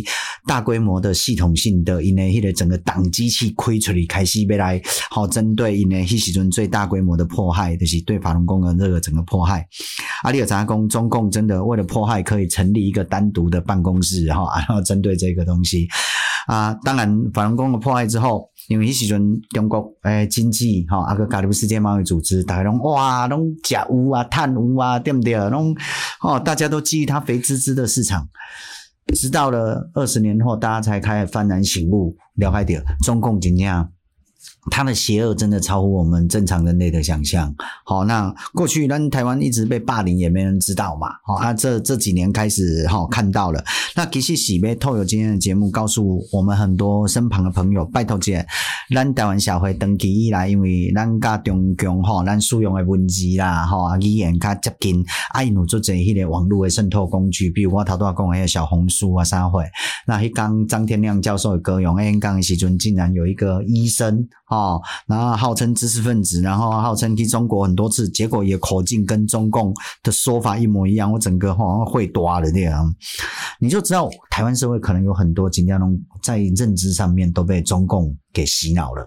[0.45, 9.67] 大规模的系统性的，因为迄个整个党机器开出来，开始要来好针对因为迄时阵最大规模的迫害，就是对法轮功的这个整个迫害。
[10.23, 15.87] 阿里尔杂工，中共真的为了迫害，可以成立一个单独的办公室，哈，然后针对这个东西。
[16.47, 25.33] 啊，当然，法轮功的破坏之后，因为迄时阵中国诶经济哈，啊个加入世界贸易组织，大家拢哇拢假污啊、贪污啊，对不对？
[25.49, 25.75] 拢
[26.21, 28.27] 哦，大家都觊觎它肥滋滋的市场，
[29.15, 32.73] 直到了二十年后，大家才开始幡然醒悟，了解到
[33.03, 33.89] 中共怎样。
[34.71, 37.53] 他的邪恶真的超乎我们正常人类的想象。
[37.83, 41.09] 好，那过去咱台湾一直被霸凌，也没人知道嘛。
[41.23, 43.63] 好，啊，这这几年开始哈看到了。
[43.95, 48.45] 那其实是要透过今天的节目，告诉我们很多身旁的朋友，拜托姐，
[48.93, 55.03] 咱台湾社会长期以来，因为咱甲中共哈，咱使用的文字啦，哈，语言较接近，
[55.33, 59.63] 啊，因有做这迄个网络的渗透工具，比如我头拄仔讲的小红书啊啥货。
[60.07, 64.27] 那迄刚张天亮教授的歌咏，哎，刚的时阵竟然有一个医生。
[64.55, 72.95] 哦，然后号称知识分子，然后号称去中国很多次，结果也口径跟中共的说法一模一样，我整个好像会多了这样，
[73.59, 79.05] 你就知道台湾社会可能有很多金家龙在认知上面都被中共给洗脑了，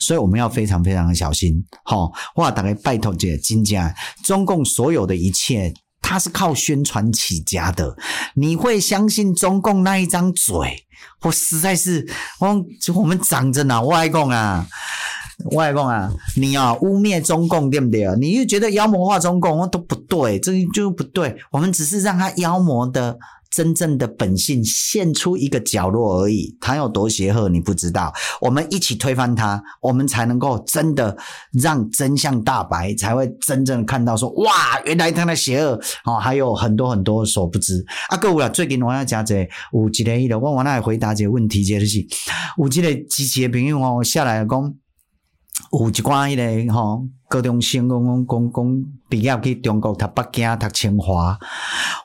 [0.00, 1.62] 所以我们要非常非常的小心。
[1.84, 5.72] 好、哦，哇，大概拜托姐金家，中共所有的一切。
[6.08, 7.94] 他是靠宣传起家的，
[8.32, 10.86] 你会相信中共那一张嘴？
[11.20, 14.66] 我实在是，我我们长着呢，外公啊，
[15.52, 18.14] 外公啊，你啊污蔑中共对不对啊？
[18.18, 21.36] 你又觉得妖魔化中共，都不对，这就不对。
[21.50, 23.18] 我们只是让他妖魔的。
[23.50, 28.12] 真正的本性现出一个角落而已，他有多邪恶你不知道。
[28.40, 31.16] 我们一起推翻他，我们才能够真的
[31.52, 37.84] 让真相大白，才会真正看到说哇，原来他的邪恶哦，还有很多很多所不知。
[38.08, 41.98] 啊，各位啊，最近我要讲这有一个伊的，我我来回答这个问题，就是
[42.58, 44.74] 有一个积极的朋友哦下来讲。
[45.72, 51.38] 有一寡迄个吼，高中生讲讲讲讲毕业去中国读北京读清华，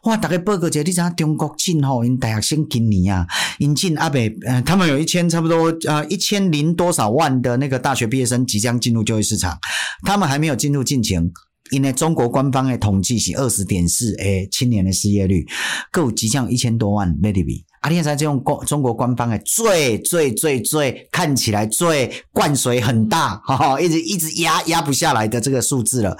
[0.04, 0.18] 哇！
[0.18, 3.26] 大家报告者，你知影中国进吼，因大学生今年啊，
[3.60, 9.58] 引进阿北，呃，他们有一千差不多呃一千零多少万的那个大学毕业生即将进入就业市场，
[10.04, 11.32] 他们还没有进入进程，
[11.72, 15.46] 因为中国官方的统计是二十点四诶青年的失业率，
[15.92, 17.64] 够即将一千多万 maybe。
[17.82, 26.18] 阿天才这种中中国官方的最最最最看起来最灌水很大，哈哈，一直一直压压不下来的这个数字了。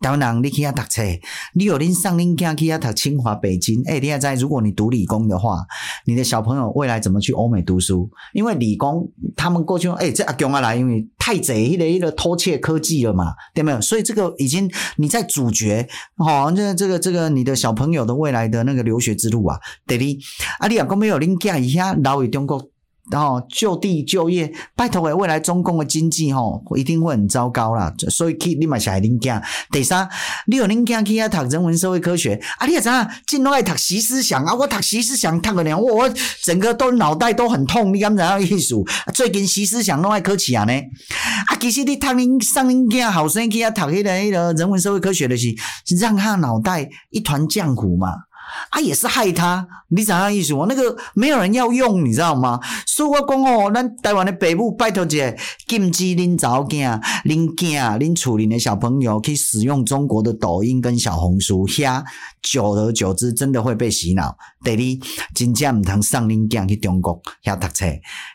[0.00, 1.02] 台湾人，你去遐读册，
[1.52, 4.34] 你有恁上恁囝去遐读清华、北京，诶，你还在？
[4.34, 5.66] 如果你读理工的话，
[6.06, 8.08] 你的小朋友未来怎么去欧美读书？
[8.32, 13.80] 因为理工他们过去，诶，这阿强啊来，因为太贼，迄个迄个偷窃科技了嘛，对没有？
[13.82, 15.86] 所以这个已经你在主角，
[16.16, 20.18] 哦，这这个这个你的小朋友的未来的那个留学之路啊，对哩，
[20.60, 22.70] 啊，你阿公没有恁囝一下留于中国。
[23.10, 27.92] 然后就地就业，拜托诶，未来中共的经济吼一定会很糟糕啦。
[28.08, 29.42] 所以去你嘛是爱恁囝。
[29.70, 30.08] 第三，
[30.46, 38.74] 你有恁囝去遐读人文社会科学，啊，你也知影，进来读习思想啊，我读习思想读个两，我我整个都脑袋都很痛，你敢知影意思？
[39.12, 40.72] 最近习思想拢爱考试啊呢。
[41.46, 45.48] 啊，其实你读恁上恁囝后生去遐读迄个迄个人文社会科学的是，
[45.84, 48.08] 是让他脑袋一团浆糊嘛。
[48.70, 50.54] 啊，也是害他，你怎样意思？
[50.54, 52.60] 我那个没有人要用，你知道吗？
[52.86, 55.34] 所以我讲哦，咱台湾的北部拜托者
[55.66, 62.04] 禁止恁查某囝、恁囝、恁厝里的小朋友去使用中国的抖音跟小红书，遐
[62.42, 64.36] 久而久之真的会被洗脑。
[64.62, 67.86] 第二，真正毋通送恁囝去中国遐读册，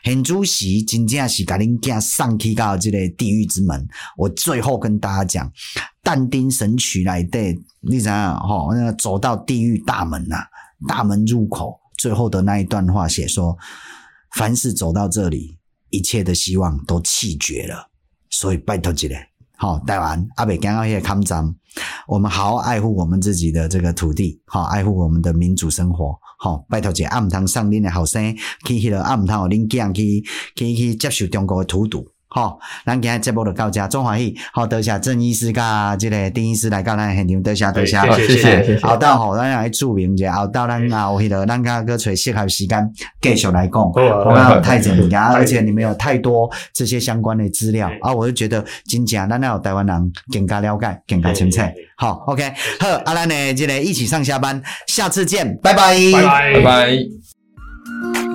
[0.04, 3.86] 很主席真正是甲恁囝送去到这个地狱之门。
[4.16, 5.52] 我最后跟大家讲。
[6.02, 7.52] 但丁神曲来对，
[7.88, 10.36] 你想想哈，那走到地狱大门呐、
[10.88, 13.56] 大门入口最后的那一段话写说，
[14.32, 15.58] 凡是走到这里，
[15.90, 17.88] 一切的希望都弃绝了。
[18.28, 19.08] 所以拜托一下，
[19.56, 21.54] 好，台湾阿北刚刚也看章，
[22.08, 30.24] 我们好好爱护我们自己的这个土地，好爱护我们的民主生活，好拜托一下，阿唔通上恁的后生去去了，阿唔通我恁囝去
[30.54, 32.06] 去去接受中国的荼毒。
[32.36, 38.86] 好，咱今日节目就到这，中华戏好，多谢郑医师甲这个丁医师来到咱现场，多谢多谢，谢谢谢谢。
[38.86, 51.62] 后到好，咱来注明者，后到咱啊，我记得咱家个找适合时间继续来讲，我太正呀，而且你们有太多这些相关的资料啊，我就觉得真正咱要有台湾人更加了解，更加清楚。
[51.96, 58.25] 好，OK，好，阿兰呢，这个一起上下班，下次见，拜拜，拜拜。